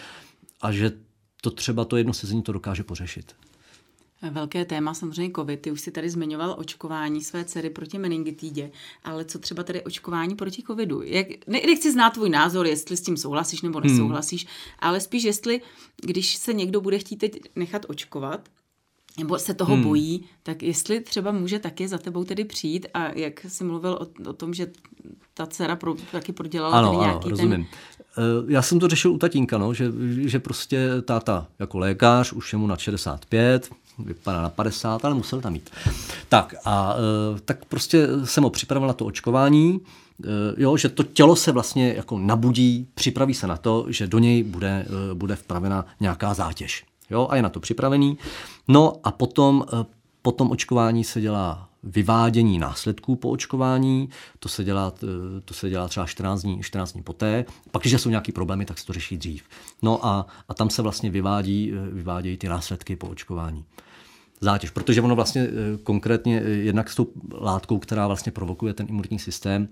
a 0.60 0.72
že 0.72 0.92
to 1.42 1.50
třeba 1.50 1.84
to 1.84 1.96
jedno 1.96 2.12
sezení 2.12 2.42
to 2.42 2.52
dokáže 2.52 2.84
pořešit. 2.84 3.34
Velké 4.30 4.64
téma 4.64 4.94
samozřejmě 4.94 5.32
COVID. 5.36 5.60
Ty 5.60 5.70
už 5.70 5.80
si 5.80 5.90
tady 5.90 6.10
zmiňoval 6.10 6.54
očkování 6.58 7.24
své 7.24 7.44
dcery 7.44 7.70
proti 7.70 7.98
meningitídě, 7.98 8.70
ale 9.04 9.24
co 9.24 9.38
třeba 9.38 9.62
tady 9.62 9.82
očkování 9.82 10.34
proti 10.34 10.62
COVIDu? 10.62 11.02
Jak, 11.02 11.26
ne, 11.46 11.60
nechci 11.66 11.92
znát 11.92 12.10
tvůj 12.10 12.30
názor, 12.30 12.66
jestli 12.66 12.96
s 12.96 13.00
tím 13.00 13.16
souhlasíš 13.16 13.62
nebo 13.62 13.78
hmm. 13.78 13.90
nesouhlasíš, 13.90 14.44
hmm. 14.44 14.54
ale 14.78 15.00
spíš 15.00 15.24
jestli, 15.24 15.60
když 16.02 16.36
se 16.36 16.52
někdo 16.52 16.80
bude 16.80 16.98
chtít 16.98 17.16
teď 17.16 17.40
nechat 17.56 17.86
očkovat, 17.88 18.48
nebo 19.18 19.38
se 19.38 19.54
toho 19.54 19.74
hmm. 19.74 19.84
bojí, 19.84 20.24
tak 20.42 20.62
jestli 20.62 21.00
třeba 21.00 21.32
může 21.32 21.58
taky 21.58 21.88
za 21.88 21.98
tebou 21.98 22.24
tedy 22.24 22.44
přijít 22.44 22.86
a 22.94 23.08
jak 23.18 23.40
jsi 23.48 23.64
mluvil 23.64 23.92
o, 23.92 24.30
o 24.30 24.32
tom, 24.32 24.54
že 24.54 24.66
ta 25.34 25.46
dcera 25.46 25.76
pro, 25.76 25.94
taky 26.12 26.32
prodělala 26.32 26.78
ano, 26.78 26.88
ano, 26.90 27.00
nějaký 27.00 27.30
rozumím. 27.30 27.50
ten... 27.50 27.66
Eh, 28.18 28.44
já 28.46 28.62
jsem 28.62 28.78
to 28.78 28.88
řešil 28.88 29.12
u 29.12 29.18
tatínka, 29.18 29.58
no, 29.58 29.74
že, 29.74 29.92
že 30.16 30.38
prostě 30.38 30.88
táta 31.04 31.46
jako 31.58 31.78
lékař, 31.78 32.32
už 32.32 32.52
je 32.52 32.58
mu 32.58 32.66
na 32.66 32.76
65, 32.76 33.70
vypadá 33.98 34.42
na 34.42 34.50
50, 34.50 35.04
ale 35.04 35.14
musel 35.14 35.40
tam 35.40 35.54
jít. 35.54 35.70
Tak 36.28 36.54
a 36.64 36.96
eh, 36.96 37.40
tak 37.44 37.64
prostě 37.64 38.08
jsem 38.24 38.44
ho 38.44 38.50
připravil 38.50 38.88
na 38.88 38.94
to 38.94 39.06
očkování, 39.06 39.80
eh, 40.24 40.26
jo, 40.56 40.76
že 40.76 40.88
to 40.88 41.02
tělo 41.02 41.36
se 41.36 41.52
vlastně 41.52 41.94
jako 41.96 42.18
nabudí, 42.18 42.88
připraví 42.94 43.34
se 43.34 43.46
na 43.46 43.56
to, 43.56 43.86
že 43.88 44.06
do 44.06 44.18
něj 44.18 44.42
bude, 44.42 44.86
bude 45.14 45.36
vpravena 45.36 45.86
nějaká 46.00 46.34
zátěž. 46.34 46.84
Jo, 47.10 47.28
a 47.30 47.36
je 47.36 47.42
na 47.42 47.48
to 47.48 47.60
připravený. 47.60 48.18
No 48.68 48.92
a 49.04 49.12
potom, 49.12 49.64
po 50.22 50.32
tom 50.32 50.50
očkování 50.50 51.04
se 51.04 51.20
dělá 51.20 51.68
vyvádění 51.82 52.58
následků 52.58 53.16
po 53.16 53.30
očkování, 53.30 54.08
to 54.38 54.48
se 54.48 54.64
dělá, 54.64 54.92
to 55.44 55.54
se 55.54 55.70
dělá 55.70 55.88
třeba 55.88 56.06
14 56.06 56.42
dní, 56.42 56.62
14 56.62 56.92
dní 56.92 57.02
poté. 57.02 57.44
Pak, 57.70 57.82
když 57.82 58.00
jsou 58.00 58.08
nějaké 58.08 58.32
problémy, 58.32 58.64
tak 58.64 58.78
se 58.78 58.86
to 58.86 58.92
řeší 58.92 59.16
dřív. 59.16 59.44
No 59.82 60.06
a, 60.06 60.26
a 60.48 60.54
tam 60.54 60.70
se 60.70 60.82
vlastně 60.82 61.10
vyvádí, 61.10 61.72
vyvádějí 61.92 62.36
ty 62.36 62.48
následky 62.48 62.96
po 62.96 63.08
očkování 63.08 63.64
zátěž, 64.40 64.70
protože 64.70 65.02
ono 65.02 65.14
vlastně 65.16 65.42
eh, 65.42 65.78
konkrétně 65.82 66.42
eh, 66.44 66.48
jednak 66.48 66.90
s 66.90 66.94
tou 66.94 67.06
látkou, 67.32 67.78
která 67.78 68.06
vlastně 68.06 68.32
provokuje 68.32 68.74
ten 68.74 68.86
imunitní 68.88 69.18
systém, 69.18 69.68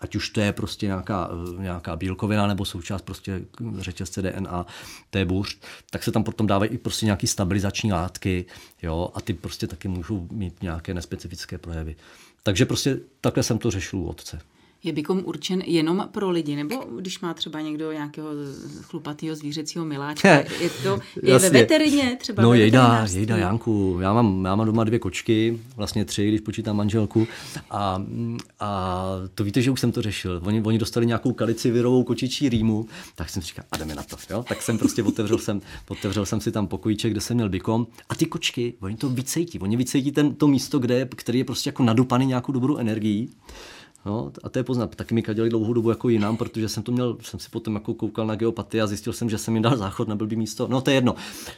ať 0.00 0.16
už 0.16 0.30
to 0.30 0.40
je 0.40 0.52
prostě 0.52 0.86
nějaká, 0.86 1.30
eh, 1.58 1.62
nějaká 1.62 1.96
bílkovina 1.96 2.46
nebo 2.46 2.64
součást 2.64 3.02
prostě 3.02 3.40
řetězce 3.78 4.22
DNA, 4.22 4.66
té 5.10 5.24
buř, 5.24 5.58
tak 5.90 6.02
se 6.02 6.12
tam 6.12 6.24
potom 6.24 6.46
dávají 6.46 6.70
i 6.70 6.78
prostě 6.78 7.06
nějaké 7.06 7.26
stabilizační 7.26 7.92
látky, 7.92 8.44
jo, 8.82 9.10
a 9.14 9.20
ty 9.20 9.34
prostě 9.34 9.66
taky 9.66 9.88
můžou 9.88 10.28
mít 10.30 10.62
nějaké 10.62 10.94
nespecifické 10.94 11.58
projevy. 11.58 11.96
Takže 12.42 12.66
prostě 12.66 12.98
takhle 13.20 13.42
jsem 13.42 13.58
to 13.58 13.70
řešil 13.70 13.98
u 13.98 14.06
otce. 14.06 14.40
Je 14.86 14.92
bykom 14.92 15.22
určen 15.24 15.62
jenom 15.66 16.08
pro 16.12 16.30
lidi, 16.30 16.56
nebo 16.56 16.74
když 17.00 17.20
má 17.20 17.34
třeba 17.34 17.60
někdo 17.60 17.92
nějakého 17.92 18.28
chlupatého 18.82 19.36
zvířecího 19.36 19.84
miláčka, 19.84 20.28
je 20.28 20.70
to 20.82 20.98
je 21.22 21.38
ve 21.38 21.50
veterině 21.50 22.16
třeba? 22.20 22.42
No 22.42 22.54
jejda, 22.54 23.06
jejda, 23.12 23.36
Janku, 23.36 23.98
já 24.00 24.12
mám, 24.12 24.44
já 24.44 24.54
mám 24.54 24.66
doma 24.66 24.84
dvě 24.84 24.98
kočky, 24.98 25.60
vlastně 25.76 26.04
tři, 26.04 26.28
když 26.28 26.40
počítám 26.40 26.76
manželku 26.76 27.26
a, 27.70 28.02
a 28.60 29.04
to 29.34 29.44
víte, 29.44 29.62
že 29.62 29.70
už 29.70 29.80
jsem 29.80 29.92
to 29.92 30.02
řešil. 30.02 30.40
Oni, 30.44 30.62
oni 30.62 30.78
dostali 30.78 31.06
nějakou 31.06 31.32
kalicivirovou 31.32 32.04
kočičí 32.04 32.48
rýmu, 32.48 32.86
tak 33.14 33.30
jsem 33.30 33.42
říkal, 33.42 33.64
a 33.72 33.76
jdeme 33.76 33.94
na 33.94 34.02
to, 34.02 34.16
jo? 34.30 34.44
Tak 34.48 34.62
jsem 34.62 34.78
prostě 34.78 35.02
otevřel 35.02 35.38
jsem, 35.38 35.60
otevřel 35.88 36.26
jsem 36.26 36.40
si 36.40 36.52
tam 36.52 36.66
pokojíček, 36.66 37.12
kde 37.12 37.20
jsem 37.20 37.34
měl 37.34 37.48
bykom 37.48 37.86
a 38.08 38.14
ty 38.14 38.26
kočky, 38.26 38.74
oni 38.80 38.96
to 38.96 39.08
vycejtí, 39.08 39.58
oni 39.58 39.76
vycejtí 39.76 40.12
ten, 40.12 40.34
to 40.34 40.48
místo, 40.48 40.78
kde, 40.78 41.08
který 41.16 41.38
je 41.38 41.44
prostě 41.44 41.68
jako 41.68 41.82
nadupaný 41.82 42.26
nějakou 42.26 42.52
dobrou 42.52 42.76
energií 42.76 43.30
No, 44.06 44.32
a 44.42 44.48
to 44.48 44.58
je 44.58 44.62
poznat. 44.62 44.94
Taky 44.94 45.14
mi 45.14 45.22
kadili 45.22 45.50
dlouhou 45.50 45.72
dobu 45.72 45.90
jako 45.90 46.08
jinam, 46.08 46.36
protože 46.36 46.68
jsem 46.68 46.82
to 46.82 46.92
měl, 46.92 47.16
jsem 47.20 47.40
si 47.40 47.50
potom 47.50 47.74
jako 47.74 47.94
koukal 47.94 48.26
na 48.26 48.34
geopatii 48.34 48.80
a 48.80 48.86
zjistil 48.86 49.12
jsem, 49.12 49.30
že 49.30 49.38
jsem 49.38 49.54
jim 49.54 49.62
dal 49.62 49.76
záchod 49.76 50.08
na 50.08 50.16
blbý 50.16 50.36
místo. 50.36 50.68
No 50.70 50.80
to 50.80 50.90
je 50.90 50.96
jedno. 50.96 51.14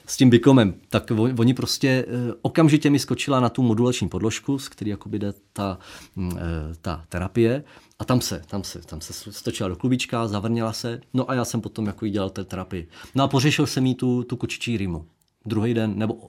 S 0.07 0.17
tím 0.17 0.31
Bikomem. 0.31 0.75
Tak 0.89 1.13
oni 1.39 1.55
prostě 1.55 1.89
eh, 2.09 2.35
okamžitě 2.43 2.91
mi 2.91 2.99
skočila 2.99 3.41
na 3.41 3.49
tu 3.49 3.63
modulační 3.63 4.09
podložku, 4.09 4.59
z 4.59 4.69
který 4.69 4.91
jakoby 4.91 5.19
jde 5.19 5.35
ta, 5.53 5.79
mm, 6.17 6.31
eh, 6.37 6.75
ta 6.81 7.05
terapie. 7.09 7.65
A 7.99 8.05
tam 8.05 8.21
se, 8.21 8.43
tam 8.47 8.65
se, 8.65 8.79
tam 8.79 9.01
se 9.01 9.33
stočila 9.33 9.69
do 9.69 9.77
klubička, 9.77 10.29
zavrněla 10.29 10.73
se, 10.73 11.01
no 11.15 11.31
a 11.31 11.35
já 11.35 11.45
jsem 11.45 11.61
potom 11.61 11.87
jako 11.87 12.05
jí 12.05 12.11
dělal 12.11 12.31
té 12.31 12.45
terapii. 12.45 12.89
No 13.15 13.25
a 13.25 13.29
pořešil 13.29 13.67
jsem 13.67 13.87
jí 13.87 13.95
tu, 13.95 14.23
tu 14.23 14.37
kočičí 14.37 14.77
rýmu 14.77 15.05
druhý 15.47 15.75
den 15.75 15.99
nebo 15.99 16.27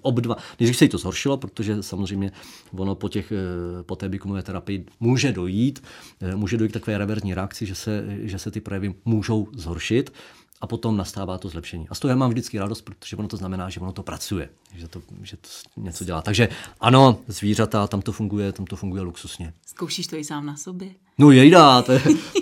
ob 0.00 0.20
dva. 0.20 0.36
Nejdřív 0.60 0.76
se 0.76 0.84
jí 0.84 0.88
to 0.88 0.98
zhoršilo, 0.98 1.36
protože 1.36 1.82
samozřejmě 1.82 2.32
ono 2.72 2.94
po, 2.94 3.08
těch, 3.08 3.32
eh, 3.32 3.82
po 3.82 3.96
té 3.96 4.08
bikumové 4.08 4.42
terapii 4.42 4.86
může 5.00 5.32
dojít, 5.32 5.82
eh, 6.20 6.36
může 6.36 6.56
dojít 6.56 6.70
k 6.70 6.72
takové 6.72 6.98
reverzní 6.98 7.34
reakci, 7.34 7.66
že 7.66 7.74
se, 7.74 8.04
že 8.22 8.38
se 8.38 8.50
ty 8.50 8.60
projevy 8.60 8.94
můžou 9.04 9.48
zhoršit 9.52 10.12
a 10.60 10.66
potom 10.66 10.96
nastává 10.96 11.38
to 11.38 11.48
zlepšení. 11.48 11.88
A 11.88 11.94
z 11.94 12.00
toho 12.00 12.10
já 12.10 12.16
mám 12.16 12.30
vždycky 12.30 12.58
radost, 12.58 12.82
protože 12.82 13.16
ono 13.16 13.28
to 13.28 13.36
znamená, 13.36 13.70
že 13.70 13.80
ono 13.80 13.92
to 13.92 14.02
pracuje, 14.02 14.48
že 14.74 14.88
to, 14.88 15.02
že 15.22 15.36
to 15.36 15.48
něco 15.76 16.04
dělá. 16.04 16.22
Takže 16.22 16.48
ano, 16.80 17.18
zvířata, 17.26 17.86
tam 17.86 18.02
to 18.02 18.12
funguje, 18.12 18.52
tam 18.52 18.66
to 18.66 18.76
funguje 18.76 19.02
luxusně. 19.02 19.52
Zkoušíš 19.66 20.06
to 20.06 20.16
i 20.16 20.24
sám 20.24 20.46
na 20.46 20.56
sobě? 20.56 20.90
No 21.18 21.30
jejda, 21.30 21.82
to, 21.82 21.92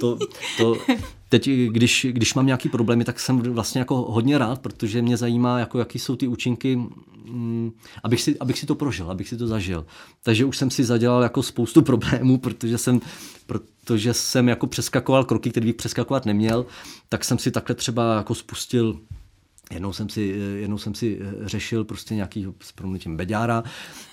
to, 0.00 0.18
to, 0.58 0.74
teď, 1.28 1.48
když, 1.48 2.06
když 2.10 2.34
mám 2.34 2.46
nějaký 2.46 2.68
problémy, 2.68 3.04
tak 3.04 3.20
jsem 3.20 3.38
vlastně 3.38 3.78
jako 3.78 3.96
hodně 3.96 4.38
rád, 4.38 4.60
protože 4.60 5.02
mě 5.02 5.16
zajímá, 5.16 5.58
jako 5.58 5.78
jaký 5.78 5.98
jsou 5.98 6.16
ty 6.16 6.26
účinky, 6.26 6.76
mm, 6.76 7.72
abych, 8.04 8.20
si, 8.20 8.38
abych 8.38 8.58
si 8.58 8.66
to 8.66 8.74
prožil, 8.74 9.10
abych 9.10 9.28
si 9.28 9.36
to 9.36 9.46
zažil. 9.46 9.86
Takže 10.22 10.44
už 10.44 10.56
jsem 10.56 10.70
si 10.70 10.84
zadělal 10.84 11.22
jako 11.22 11.42
spoustu 11.42 11.82
problémů, 11.90 12.38
protože 12.38 12.78
jsem, 12.78 13.00
protože 13.46 14.14
jsem 14.14 14.48
jako 14.48 14.66
přeskakoval 14.66 15.24
kroky, 15.24 15.50
které 15.50 15.66
bych 15.66 15.76
přeskakovat 15.76 16.26
neměl, 16.26 16.66
tak 17.08 17.24
jsem 17.24 17.38
si 17.38 17.50
takhle 17.50 17.74
třeba 17.74 18.16
jako 18.16 18.34
spustil 18.34 18.98
Jednou 19.72 19.92
jsem 19.92 20.08
si, 20.08 20.20
jednou 20.56 20.78
jsem 20.78 20.94
si 20.94 21.18
eh, 21.20 21.48
řešil 21.48 21.84
prostě 21.84 22.14
nějaký 22.14 22.46
s 22.60 22.72
proměnutím 22.72 23.16
beďára, 23.16 23.62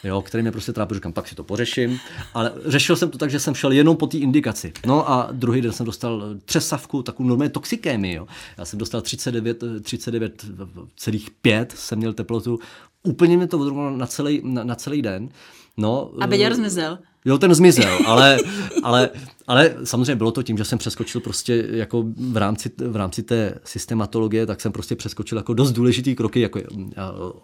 jo, 0.04 0.22
který 0.22 0.42
mě 0.42 0.52
prostě 0.52 0.74
trápil, 0.74 0.96
říkám, 0.96 1.14
pak 1.14 1.28
si 1.28 1.36
to 1.36 1.44
pořeším, 1.44 2.00
ale 2.34 2.54
řešil 2.66 2.96
jsem 2.96 3.10
to 3.10 3.18
tak, 3.18 3.30
že 3.30 3.40
jsem 3.40 3.56
šel 3.56 3.72
jenom 3.72 3.98
po 3.98 4.08
té 4.08 4.18
indikaci. 4.18 4.74
No 4.86 5.10
a 5.10 5.30
druhý 5.32 5.62
den 5.62 5.72
jsem 5.72 5.86
dostal 5.86 6.36
třesavku, 6.46 7.04
takovou 7.04 7.30
normální 7.30 7.52
toxikémii, 7.52 8.16
jo. 8.16 8.28
Já 8.58 8.66
jsem 8.66 8.80
dostal 8.80 9.02
39, 9.02 9.64
39,5 9.64 11.66
jsem 11.76 11.98
měl 11.98 12.14
teplotu, 12.14 12.60
úplně 13.04 13.38
mě 13.38 13.48
to 13.48 13.60
odrovnalo 13.60 13.98
na 13.98 14.08
celý, 14.08 14.42
na, 14.44 14.64
na 14.64 14.76
celý 14.76 15.02
den. 15.02 15.30
No, 15.78 16.12
a 16.20 16.28
beďar 16.28 16.52
eh, 16.52 16.56
zmizel. 16.56 17.00
Jo, 17.26 17.38
ten 17.38 17.56
zmizel, 17.56 18.00
ale, 18.06 18.38
ale, 18.84 19.10
ale 19.48 19.76
samozřejmě 19.84 20.16
bylo 20.16 20.32
to 20.32 20.44
tím, 20.44 20.58
že 20.58 20.66
jsem 20.66 20.78
přeskočil 20.78 21.22
prostě 21.22 21.68
jako 21.72 22.04
v 22.18 22.38
rámci, 22.38 22.72
v 22.78 22.96
rámci 22.96 23.24
té 23.24 23.60
systematologie, 23.64 24.46
tak 24.46 24.62
jsem 24.62 24.72
prostě 24.72 24.96
přeskočil 24.96 25.38
jako 25.38 25.54
dost 25.54 25.72
důležitý 25.72 26.16
kroky, 26.16 26.42
jako 26.42 26.60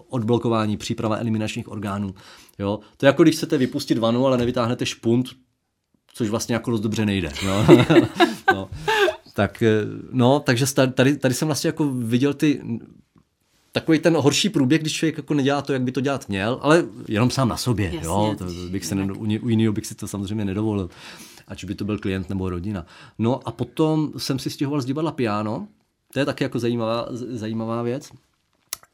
odblokování, 0.09 0.77
příprava 0.77 1.17
eliminačních 1.17 1.71
orgánů. 1.71 2.15
Jo. 2.59 2.79
To 2.97 3.05
je 3.05 3.07
jako 3.07 3.23
když 3.23 3.35
chcete 3.35 3.57
vypustit 3.57 3.97
vanu, 3.97 4.27
ale 4.27 4.37
nevytáhnete 4.37 4.85
špunt, 4.85 5.29
což 6.13 6.29
vlastně 6.29 6.55
jako 6.55 6.71
dost 6.71 6.81
dobře 6.81 7.05
nejde. 7.05 7.31
No. 7.45 7.65
no. 8.53 8.69
Tak, 9.33 9.63
no, 10.11 10.39
takže 10.39 10.65
tady, 10.93 11.17
tady 11.17 11.33
jsem 11.33 11.47
vlastně 11.47 11.67
jako 11.67 11.89
viděl 11.89 12.33
ty 12.33 12.61
takový 13.71 13.99
ten 13.99 14.17
horší 14.17 14.49
průběh, 14.49 14.81
když 14.81 14.93
člověk 14.93 15.17
jako 15.17 15.34
nedělá 15.34 15.62
to, 15.62 15.73
jak 15.73 15.81
by 15.81 15.91
to 15.91 16.01
dělat 16.01 16.29
měl, 16.29 16.60
ale 16.62 16.86
jenom 17.07 17.29
sám 17.29 17.49
na 17.49 17.57
sobě. 17.57 17.86
Jasně, 17.86 18.07
jo? 18.07 18.36
To 18.38 18.45
bych 18.69 18.86
se 18.86 18.95
ne, 18.95 19.13
u 19.13 19.49
jiného 19.49 19.73
bych 19.73 19.86
si 19.86 19.95
to 19.95 20.07
samozřejmě 20.07 20.45
nedovolil, 20.45 20.89
ať 21.47 21.65
by 21.65 21.75
to 21.75 21.86
byl 21.86 21.99
klient 21.99 22.29
nebo 22.29 22.49
rodina. 22.49 22.86
No 23.19 23.47
a 23.47 23.51
potom 23.51 24.12
jsem 24.17 24.39
si 24.39 24.49
stěhoval 24.49 24.81
z 24.81 24.86
divadla 24.86 25.12
piano, 25.12 25.67
to 26.13 26.19
je 26.19 26.25
taky 26.25 26.43
jako 26.43 26.60
zajímavá, 26.60 27.07
zajímavá 27.12 27.81
věc. 27.81 28.12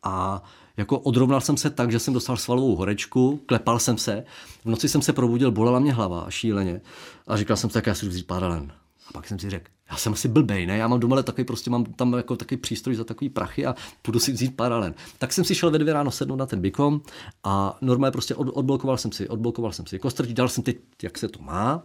A 0.03 0.43
jako 0.77 0.99
odrovnal 0.99 1.41
jsem 1.41 1.57
se 1.57 1.69
tak, 1.69 1.91
že 1.91 1.99
jsem 1.99 2.13
dostal 2.13 2.37
svalovou 2.37 2.75
horečku, 2.75 3.41
klepal 3.45 3.79
jsem 3.79 3.97
se, 3.97 4.23
v 4.65 4.69
noci 4.69 4.89
jsem 4.89 5.01
se 5.01 5.13
probudil, 5.13 5.51
bolela 5.51 5.79
mě 5.79 5.93
hlava 5.93 6.25
šíleně 6.29 6.81
a 7.27 7.37
říkal 7.37 7.57
jsem 7.57 7.69
si, 7.69 7.73
tak 7.73 7.87
já 7.87 7.95
si 7.95 8.07
vzít 8.07 8.27
paralen. 8.27 8.71
A 9.09 9.13
pak 9.13 9.27
jsem 9.27 9.39
si 9.39 9.49
řekl, 9.49 9.71
já 9.91 9.97
jsem 9.97 10.13
asi 10.13 10.27
blbej, 10.27 10.65
ne? 10.65 10.77
Já 10.77 10.87
mám 10.87 10.99
doma 10.99 11.23
takový, 11.23 11.45
prostě 11.45 11.69
mám 11.69 11.85
tam 11.85 12.13
jako 12.13 12.35
takový 12.35 12.57
přístroj 12.57 12.95
za 12.95 13.03
takový 13.03 13.29
prachy 13.29 13.65
a 13.65 13.75
půjdu 14.01 14.19
si 14.19 14.31
vzít 14.31 14.55
paralen. 14.55 14.93
Tak 15.17 15.33
jsem 15.33 15.43
si 15.43 15.55
šel 15.55 15.71
ve 15.71 15.79
dvě 15.79 15.93
ráno 15.93 16.11
sednout 16.11 16.35
na 16.35 16.45
ten 16.45 16.61
bikom 16.61 17.01
a 17.43 17.77
normálně 17.81 18.11
prostě 18.11 18.35
od, 18.35 18.49
odblokoval 18.53 18.97
jsem 18.97 19.11
si, 19.11 19.29
odblokoval 19.29 19.71
jsem 19.71 19.85
si 19.85 19.99
kostrť, 19.99 20.29
dal 20.29 20.49
jsem 20.49 20.63
teď, 20.63 20.77
jak 21.03 21.17
se 21.17 21.27
to 21.27 21.41
má. 21.41 21.83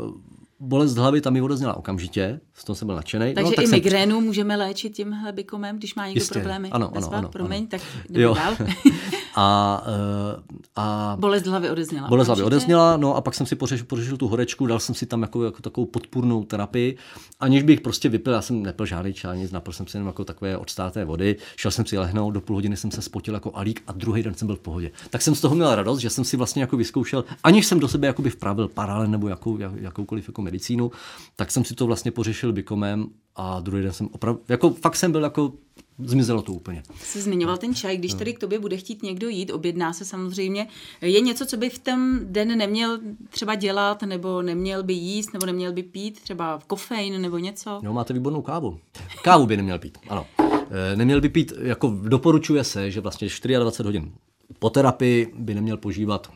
Uh, 0.00 0.12
bolest 0.60 0.96
hlavy 0.96 1.20
tam 1.20 1.32
mi 1.32 1.42
odezněla 1.42 1.76
okamžitě, 1.76 2.40
z 2.54 2.64
toho 2.64 2.76
jsem 2.76 2.86
byl 2.86 2.96
nadšený. 2.96 3.26
No, 3.26 3.34
Takže 3.34 3.50
no, 3.50 3.56
tak 3.56 3.64
i 3.64 3.68
jsem... 3.68 3.76
migrénu 3.76 4.20
můžeme 4.20 4.56
léčit 4.56 4.96
tímhle 4.96 5.32
bikomem, 5.32 5.78
když 5.78 5.94
má 5.94 6.06
někdo 6.06 6.20
Jistě. 6.20 6.32
problémy. 6.32 6.70
Ano, 6.70 6.90
ano, 6.96 7.14
ano, 7.14 7.28
Promiň, 7.28 7.58
ano. 7.58 7.66
tak 7.70 7.80
jdeme 8.10 8.34
dál. 8.34 8.56
A, 9.36 9.82
eh, 9.86 10.42
a 10.76 11.16
bolest 11.20 11.46
hlavy 11.46 11.70
odezněla. 11.70 12.08
Bolest 12.08 12.26
hlavy 12.26 12.42
odezněla, 12.42 12.96
no 12.96 13.16
a 13.16 13.20
pak 13.20 13.34
jsem 13.34 13.46
si 13.46 13.56
pořešil, 13.56 13.86
pořešil 13.86 14.16
tu 14.16 14.28
horečku, 14.28 14.66
dal 14.66 14.78
jsem 14.78 14.94
si 14.94 15.06
tam 15.06 15.22
jako, 15.22 15.44
jako 15.44 15.62
takovou 15.62 15.86
podpůrnou 15.86 16.44
terapii, 16.44 16.96
aniž 17.40 17.62
bych 17.62 17.80
prostě 17.80 18.08
vypil, 18.08 18.32
já 18.32 18.42
jsem 18.42 18.62
nepil 18.62 18.86
žádný 18.86 19.12
čaj, 19.12 19.38
nic, 19.38 19.52
napil 19.52 19.72
jsem 19.72 19.86
si 19.86 19.96
jenom 19.96 20.06
jako 20.06 20.24
takové 20.24 20.56
odstáté 20.56 21.04
vody, 21.04 21.36
šel 21.56 21.70
jsem 21.70 21.86
si 21.86 21.98
lehnout, 21.98 22.34
do 22.34 22.40
půl 22.40 22.56
hodiny 22.56 22.76
jsem 22.76 22.90
se 22.90 23.02
spotil 23.02 23.34
jako 23.34 23.50
alík 23.54 23.82
a 23.86 23.92
druhý 23.92 24.22
den 24.22 24.34
jsem 24.34 24.46
byl 24.46 24.56
v 24.56 24.60
pohodě. 24.60 24.90
Tak 25.10 25.22
jsem 25.22 25.34
z 25.34 25.40
toho 25.40 25.54
měl 25.54 25.74
radost, 25.74 25.98
že 25.98 26.10
jsem 26.10 26.24
si 26.24 26.36
vlastně 26.36 26.62
jako 26.62 26.76
vyzkoušel, 26.76 27.24
aniž 27.44 27.66
jsem 27.66 27.80
do 27.80 27.88
sebe 27.88 28.06
jakoby 28.06 28.30
vpravil 28.30 28.68
paralel 28.68 29.06
nebo 29.06 29.28
jakou, 29.28 29.58
jak, 29.58 29.72
jakoukoliv 29.76 30.28
jako 30.28 30.42
medicínu, 30.42 30.90
tak 31.36 31.50
jsem 31.50 31.64
si 31.64 31.74
to 31.74 31.86
vlastně 31.86 32.10
pořešil 32.10 32.52
bikomem 32.52 33.06
a 33.36 33.60
druhý 33.60 33.82
den 33.82 33.92
jsem 33.92 34.08
opravdu, 34.12 34.40
jako 34.48 34.70
fakt 34.70 34.96
jsem 34.96 35.12
byl 35.12 35.22
jako 35.22 35.52
zmizelo 35.98 36.42
to 36.42 36.52
úplně. 36.52 36.82
Jsi 37.00 37.20
zmiňoval 37.20 37.56
ten 37.56 37.74
čaj, 37.74 37.96
když 37.96 38.14
tady 38.14 38.34
k 38.34 38.38
tobě 38.38 38.58
bude 38.58 38.76
chtít 38.76 39.02
někdo 39.02 39.28
jít, 39.28 39.50
objedná 39.50 39.92
se 39.92 40.04
samozřejmě. 40.04 40.68
Je 41.00 41.20
něco, 41.20 41.46
co 41.46 41.56
by 41.56 41.70
v 41.70 41.78
ten 41.78 42.20
den 42.32 42.58
neměl 42.58 42.98
třeba 43.28 43.54
dělat, 43.54 44.02
nebo 44.02 44.42
neměl 44.42 44.82
by 44.82 44.92
jíst, 44.92 45.32
nebo 45.32 45.46
neměl 45.46 45.72
by 45.72 45.82
pít, 45.82 46.20
třeba 46.20 46.60
kofein 46.66 47.20
nebo 47.20 47.38
něco? 47.38 47.80
No, 47.82 47.92
máte 47.92 48.14
výbornou 48.14 48.42
kávu. 48.42 48.78
Kávu 49.22 49.46
by 49.46 49.56
neměl 49.56 49.78
pít, 49.78 49.98
ano. 50.08 50.26
E, 50.70 50.96
neměl 50.96 51.20
by 51.20 51.28
pít, 51.28 51.52
jako 51.62 51.98
doporučuje 52.02 52.64
se, 52.64 52.90
že 52.90 53.00
vlastně 53.00 53.28
24 53.28 53.84
hodin 53.84 54.12
po 54.58 54.70
terapii 54.70 55.32
by 55.38 55.54
neměl 55.54 55.76
požívat 55.76 56.32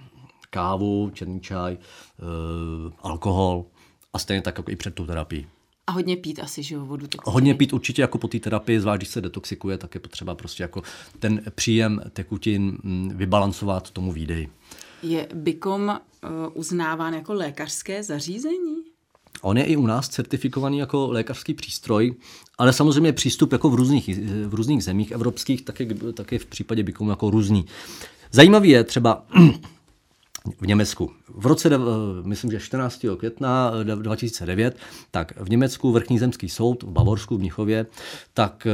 kávu, 0.50 1.10
černý 1.14 1.40
čaj, 1.40 1.72
e, 1.72 1.78
alkohol 3.02 3.64
a 4.12 4.18
stejně 4.18 4.42
tak 4.42 4.58
jako 4.58 4.70
i 4.70 4.76
před 4.76 4.94
tou 4.94 5.06
terapií. 5.06 5.46
A 5.86 5.92
hodně 5.92 6.16
pít 6.16 6.38
asi, 6.38 6.62
že 6.62 6.74
jo, 6.74 6.86
vodu. 6.86 7.06
Hodně 7.24 7.54
pít 7.54 7.72
určitě 7.72 8.02
jako 8.02 8.18
po 8.18 8.28
té 8.28 8.38
terapii, 8.38 8.80
zvlášť 8.80 8.98
když 8.98 9.08
se 9.08 9.20
detoxikuje, 9.20 9.78
tak 9.78 9.94
je 9.94 10.00
potřeba 10.00 10.34
prostě 10.34 10.62
jako 10.62 10.82
ten 11.18 11.42
příjem 11.54 12.00
tekutin 12.12 12.78
mm, 12.82 13.10
vybalancovat 13.14 13.90
tomu 13.90 14.12
výdej. 14.12 14.48
Je 15.02 15.28
bykom 15.34 15.82
uh, 15.88 16.30
uznáván 16.54 17.14
jako 17.14 17.34
lékařské 17.34 18.02
zařízení? 18.02 18.76
On 19.42 19.58
je 19.58 19.64
i 19.64 19.76
u 19.76 19.86
nás 19.86 20.08
certifikovaný 20.08 20.78
jako 20.78 21.08
lékařský 21.10 21.54
přístroj, 21.54 22.14
ale 22.58 22.72
samozřejmě 22.72 23.12
přístup 23.12 23.52
jako 23.52 23.70
v 23.70 23.74
různých, 23.74 24.18
v 24.46 24.54
různých 24.54 24.84
zemích 24.84 25.10
evropských, 25.10 25.62
tak 25.62 25.80
je, 25.80 25.86
tak 26.12 26.32
je 26.32 26.38
v 26.38 26.46
případě 26.46 26.82
bykomu 26.82 27.10
jako 27.10 27.30
různý. 27.30 27.66
Zajímavý 28.32 28.68
je 28.68 28.84
třeba 28.84 29.26
v 30.60 30.66
Německu. 30.66 31.10
V 31.28 31.46
roce, 31.46 31.70
myslím, 32.22 32.50
že 32.50 32.60
14. 32.60 33.04
května 33.18 33.72
2009, 33.94 34.76
tak 35.10 35.32
v 35.40 35.50
Německu 35.50 35.92
vrchní 35.92 36.18
zemský 36.18 36.48
soud 36.48 36.82
v 36.82 36.90
Bavorsku, 36.90 37.36
v 37.36 37.40
Mnichově, 37.40 37.86
tak 38.34 38.66
eh, 38.66 38.72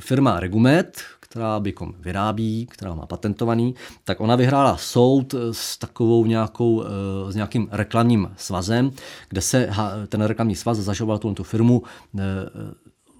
firma 0.00 0.40
Regumet, 0.40 1.02
která 1.20 1.60
Bikom 1.60 1.94
vyrábí, 1.98 2.66
která 2.66 2.94
má 2.94 3.06
patentovaný, 3.06 3.74
tak 4.04 4.20
ona 4.20 4.36
vyhrála 4.36 4.76
soud 4.76 5.34
s 5.52 5.78
takovou 5.78 6.26
nějakou, 6.26 6.84
eh, 6.84 7.32
s 7.32 7.34
nějakým 7.34 7.68
reklamním 7.70 8.30
svazem, 8.36 8.90
kde 9.28 9.40
se 9.40 9.68
ten 10.08 10.22
reklamní 10.22 10.56
svaz 10.56 10.78
zažoval 10.78 11.18
tu 11.18 11.42
firmu 11.42 11.82
eh, 12.18 12.20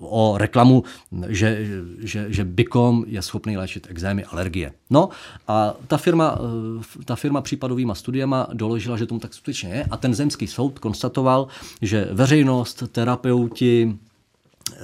o 0.00 0.38
reklamu, 0.38 0.84
že, 1.28 1.66
že, 1.98 2.32
že 2.32 2.44
Bikom 2.44 3.04
je 3.06 3.22
schopný 3.22 3.56
léčit 3.56 3.86
exémy, 3.90 4.24
alergie. 4.24 4.72
No 4.90 5.08
a 5.48 5.74
ta 5.86 5.96
firma, 5.96 6.38
eh, 6.38 7.04
ta 7.04 7.16
firma 7.16 7.40
případovýma 7.40 7.94
studiema 7.94 8.46
doložila, 8.52 8.96
že 8.96 9.06
tomu 9.06 9.20
tak 9.20 9.34
skutečně 9.34 9.68
je 9.70 9.84
a 9.90 9.96
ten 9.96 10.14
zemský 10.14 10.46
soud 10.46 10.78
konstatoval, 10.78 11.46
že 11.82 12.08
veřejnost, 12.12 12.82
terapeuti, 12.92 13.98
eh, 14.72 14.76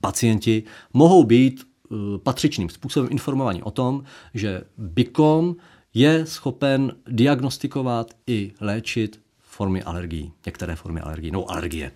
pacienti 0.00 0.62
mohou 0.92 1.24
být 1.24 1.62
eh, 1.62 2.18
patřičným 2.18 2.68
způsobem 2.68 3.08
informovaní 3.12 3.62
o 3.62 3.70
tom, 3.70 4.02
že 4.34 4.62
Bikom 4.78 5.56
je 5.94 6.26
schopen 6.26 6.92
diagnostikovat 7.08 8.10
i 8.26 8.52
léčit 8.60 9.20
formy 9.40 9.82
alergií, 9.82 10.32
některé 10.46 10.76
formy 10.76 11.00
alergií, 11.00 11.30
no 11.30 11.50
alergie. 11.50 11.92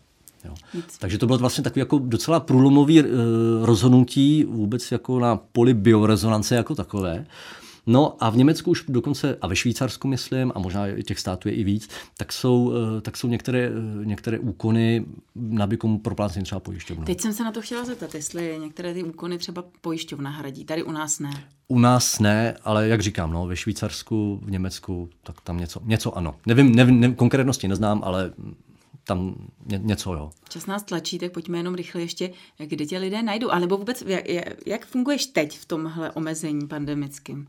Jo. 0.47 0.83
Takže 0.99 1.19
to 1.19 1.27
bylo 1.27 1.39
vlastně 1.39 1.65
takový 1.65 1.81
jako 1.81 1.99
docela 1.99 2.41
průlomový 2.41 3.03
uh, 3.03 3.09
rozhodnutí 3.63 4.45
vůbec 4.45 4.93
jako 4.93 5.21
na 5.21 5.37
poli 5.37 5.75
biorezonance 5.75 6.55
jako 6.55 6.75
takové. 6.75 7.27
No 7.87 8.17
a 8.21 8.31
v 8.31 8.37
Německu 8.37 8.71
už 8.71 8.85
dokonce, 8.89 9.39
a 9.41 9.47
ve 9.47 9.57
Švýcarsku 9.57 10.09
myslím, 10.09 10.53
a 10.55 10.59
možná 10.59 10.87
těch 11.07 11.19
států 11.19 11.49
je 11.49 11.55
i 11.55 11.65
víc, 11.65 11.89
tak 12.17 12.33
jsou, 12.33 12.73
eh, 12.73 13.01
tak 13.01 13.17
jsou 13.17 13.29
některé, 13.29 13.69
eh, 13.69 14.05
některé 14.05 14.39
úkony 14.39 15.07
na 15.35 15.67
bykom 15.67 15.99
proplácení 15.99 16.45
třeba 16.45 16.61
pojišťovnou. 16.61 17.05
Teď 17.05 17.21
jsem 17.21 17.33
se 17.33 17.45
na 17.45 17.53
to 17.53 17.63
chtěla 17.63 17.85
zeptat, 17.85 18.15
jestli 18.15 18.59
některé 18.61 18.95
ty 18.95 19.03
úkony 19.03 19.39
třeba 19.39 19.65
pojišťovna 19.81 20.31
hradí. 20.31 20.65
Tady 20.65 20.83
u 20.83 20.93
nás 20.93 21.19
ne. 21.19 21.45
U 21.69 21.79
nás 21.79 22.19
ne, 22.19 22.57
ale 22.65 22.89
jak 22.89 23.01
říkám, 23.01 23.33
no, 23.33 23.47
ve 23.47 23.57
Švýcarsku, 23.57 24.41
v 24.43 24.51
Německu, 24.51 25.09
tak 25.23 25.41
tam 25.41 25.59
něco, 25.59 25.81
něco 25.85 26.19
ano. 26.19 26.35
Nevím, 26.47 26.75
nevím, 26.75 27.01
nevím 27.01 27.17
konkrétnosti 27.17 27.69
neznám, 27.69 28.01
ale 28.05 28.33
tam 29.07 29.35
ně, 29.67 29.81
něco, 29.83 30.15
jo. 30.15 30.31
Čas 30.49 30.67
nás 30.67 30.83
tlačí, 30.83 31.19
tak 31.19 31.33
pojďme 31.33 31.59
jenom 31.59 31.75
rychle 31.75 32.01
ještě, 32.01 32.31
kde 32.59 32.87
tě 32.87 32.99
lidé 32.99 33.23
najdou, 33.23 33.51
a 33.51 33.59
nebo 33.59 33.77
vůbec, 33.77 34.05
jak, 34.07 34.25
jak 34.67 34.87
funguješ 34.87 35.27
teď 35.27 35.59
v 35.59 35.65
tomhle 35.65 36.11
omezení 36.11 36.67
pandemickým? 36.69 37.47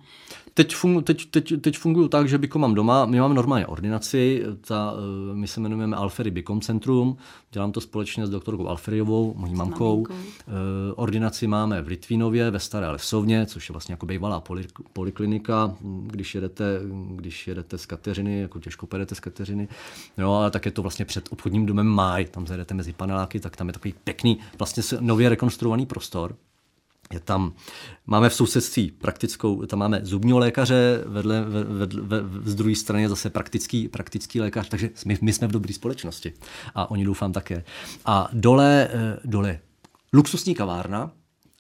Teď, 0.54 0.76
fungu, 0.76 1.02
teď, 1.02 1.26
teď, 1.26 1.54
teď 1.62 1.78
funguju 1.78 2.08
tak, 2.08 2.30
že 2.30 2.38
Bikom 2.38 2.62
mám 2.62 2.74
doma, 2.74 3.06
my 3.06 3.20
máme 3.20 3.34
normálně 3.34 3.68
ordinaci, 3.68 4.44
ta, 4.62 4.94
eh, 5.32 5.36
my 5.36 5.48
se 5.48 5.60
jmenujeme 5.60 5.96
Alfery 5.96 6.32
Bikom 6.32 6.62
Centrum, 6.62 7.18
dělám 7.52 7.72
to 7.72 7.82
společně 7.82 8.28
s 8.28 8.30
doktorkou 8.30 8.68
Alferiovou, 8.68 9.34
mojí 9.38 9.56
mamkou. 9.56 9.96
mamkou. 9.96 10.14
Eh, 10.14 10.94
ordinaci 10.96 11.48
máme 11.48 11.82
v 11.82 11.88
Litvínově, 11.88 12.52
ve 12.52 12.60
Staré 12.60 12.90
Lesovně, 12.90 13.46
což 13.46 13.70
je 13.70 13.74
vlastně 13.74 13.94
jako 13.94 14.06
bývalá 14.06 14.44
poliklinika, 14.94 15.76
když 15.82 16.36
jedete, 16.36 16.80
když 17.16 17.48
jedete 17.48 17.78
z 17.78 17.86
Kateřiny, 17.86 18.42
jako 18.42 18.60
těžko 18.60 18.88
pojedete 18.88 19.16
z 19.16 19.20
Kateřiny, 19.20 19.68
jo, 20.18 20.32
ale 20.32 20.52
tak 20.52 20.66
je 20.66 20.72
to 20.72 20.82
vlastně 20.82 21.06
před 21.06 21.30
obchodním 21.48 21.66
domem 21.66 21.88
Máj, 21.88 22.26
tam 22.26 22.48
zajedete 22.48 22.74
mezi 22.74 22.94
paneláky, 22.94 23.40
tak 23.40 23.56
tam 23.56 23.68
je 23.68 23.74
takový 23.74 23.94
pěkný, 24.04 24.38
vlastně 24.60 24.84
nově 25.00 25.30
rekonstruovaný 25.30 25.86
prostor. 25.86 26.36
Je 27.14 27.20
tam, 27.20 27.54
máme 28.06 28.30
v 28.30 28.34
sousedství 28.34 28.92
praktickou, 28.92 29.66
tam 29.66 29.80
máme 29.80 30.00
zubního 30.04 30.40
lékaře, 30.40 31.04
vedle, 31.06 31.42
vedle, 31.44 32.02
vedle 32.02 32.30
z 32.44 32.56
druhé 32.56 32.76
strany 32.76 33.10
zase 33.10 33.30
praktický, 33.30 33.88
praktický 33.88 34.42
lékař, 34.42 34.70
takže 34.70 34.90
my, 35.06 35.18
my 35.22 35.34
jsme 35.34 35.48
v 35.48 35.52
dobré 35.52 35.74
společnosti 35.74 36.34
a 36.76 36.92
oni 36.92 37.06
doufám 37.06 37.34
také. 37.34 37.64
A 38.06 38.30
dole, 38.34 38.88
eh, 38.92 39.20
dole 39.26 39.60
luxusní 40.14 40.56
kavárna, 40.56 41.12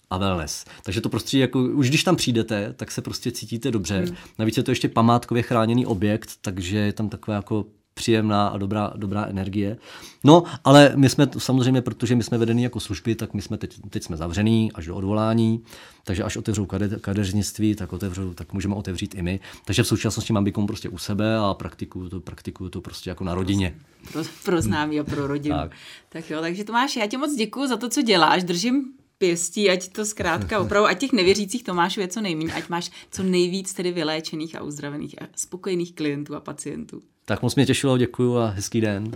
a 0.10 0.18
wellness. 0.18 0.66
Takže 0.84 1.02
to 1.02 1.10
prostě 1.10 1.40
jako, 1.40 1.64
už 1.64 1.90
když 1.90 2.04
tam 2.04 2.16
přijdete, 2.16 2.74
tak 2.74 2.92
se 2.92 3.02
prostě 3.02 3.32
cítíte 3.32 3.72
dobře. 3.72 3.98
Hmm. 3.98 4.16
Navíc 4.40 4.58
je 4.58 4.64
to 4.64 4.72
ještě 4.72 4.88
památkově 4.90 5.44
chráněný 5.44 5.86
objekt, 5.86 6.30
takže 6.42 6.78
je 6.78 6.94
tam 6.94 7.10
takové 7.10 7.36
jako 7.36 7.66
příjemná 7.98 8.48
a 8.48 8.58
dobrá, 8.58 8.94
dobrá 8.96 9.26
energie. 9.26 9.78
No, 10.24 10.44
ale 10.64 10.92
my 10.96 11.10
jsme 11.10 11.28
samozřejmě, 11.38 11.82
protože 11.82 12.16
my 12.16 12.24
jsme 12.24 12.38
vedení 12.38 12.64
jako 12.64 12.80
služby, 12.80 13.16
tak 13.16 13.34
my 13.34 13.42
jsme 13.42 13.58
teď, 13.58 13.78
teď 13.90 14.04
jsme 14.04 14.18
zavřený 14.18 14.72
až 14.72 14.86
do 14.86 14.96
odvolání, 14.96 15.64
takže 16.04 16.24
až 16.24 16.38
otevřou 16.38 16.66
kade, 16.66 17.00
kadeřnictví, 17.00 17.76
tak, 17.76 17.94
otevřou, 17.94 18.34
tak 18.34 18.54
můžeme 18.54 18.76
otevřít 18.76 19.16
i 19.16 19.22
my. 19.22 19.40
Takže 19.66 19.84
v 19.84 19.88
současnosti 19.88 20.34
mám 20.34 20.44
bykom 20.44 20.68
prostě 20.68 20.90
u 20.90 20.98
sebe 20.98 21.38
a 21.38 21.54
praktikuju 21.54 22.10
to, 22.10 22.20
praktikuju 22.20 22.70
to 22.70 22.82
prostě 22.82 23.10
jako 23.10 23.24
na 23.24 23.36
rodině. 23.36 23.76
Pro, 24.12 24.24
pro 24.46 24.62
známí 24.62 25.00
a 25.00 25.04
pro 25.04 25.28
rodinu. 25.28 25.56
tak. 25.56 25.72
tak 26.10 26.30
jo, 26.30 26.42
takže 26.42 26.64
Tomáš, 26.64 26.96
já 26.96 27.08
ti 27.08 27.18
moc 27.18 27.36
děkuji 27.36 27.68
za 27.68 27.78
to, 27.78 27.90
co 27.90 28.02
děláš. 28.02 28.44
Držím 28.44 28.94
pěstí, 29.18 29.70
ať 29.70 29.90
to 29.92 30.06
zkrátka 30.06 30.60
opravdu, 30.64 30.88
ať 30.88 31.00
těch 31.00 31.14
nevěřících 31.14 31.64
Tomášů 31.64 32.00
je 32.00 32.08
co 32.08 32.22
nejméně, 32.22 32.54
ať 32.54 32.70
máš 32.70 32.92
co 33.12 33.24
nejvíc 33.24 33.74
tedy 33.74 33.92
vyléčených 33.92 34.56
a 34.56 34.64
uzdravených 34.64 35.22
a 35.22 35.28
spokojených 35.36 35.94
klientů 35.94 36.36
a 36.36 36.40
pacientů. 36.40 37.02
Tak 37.28 37.42
moc 37.42 37.56
mě 37.56 37.66
těšilo, 37.66 37.98
děkuji 37.98 38.38
a 38.38 38.46
hezký 38.46 38.82
den. 38.82 39.12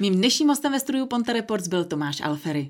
Mým 0.00 0.14
dnešním 0.14 0.48
hostem 0.48 0.72
ve 0.72 0.80
studiu 0.80 1.06
Ponte 1.06 1.32
Reports 1.32 1.68
byl 1.68 1.84
Tomáš 1.84 2.20
Alfery. 2.20 2.68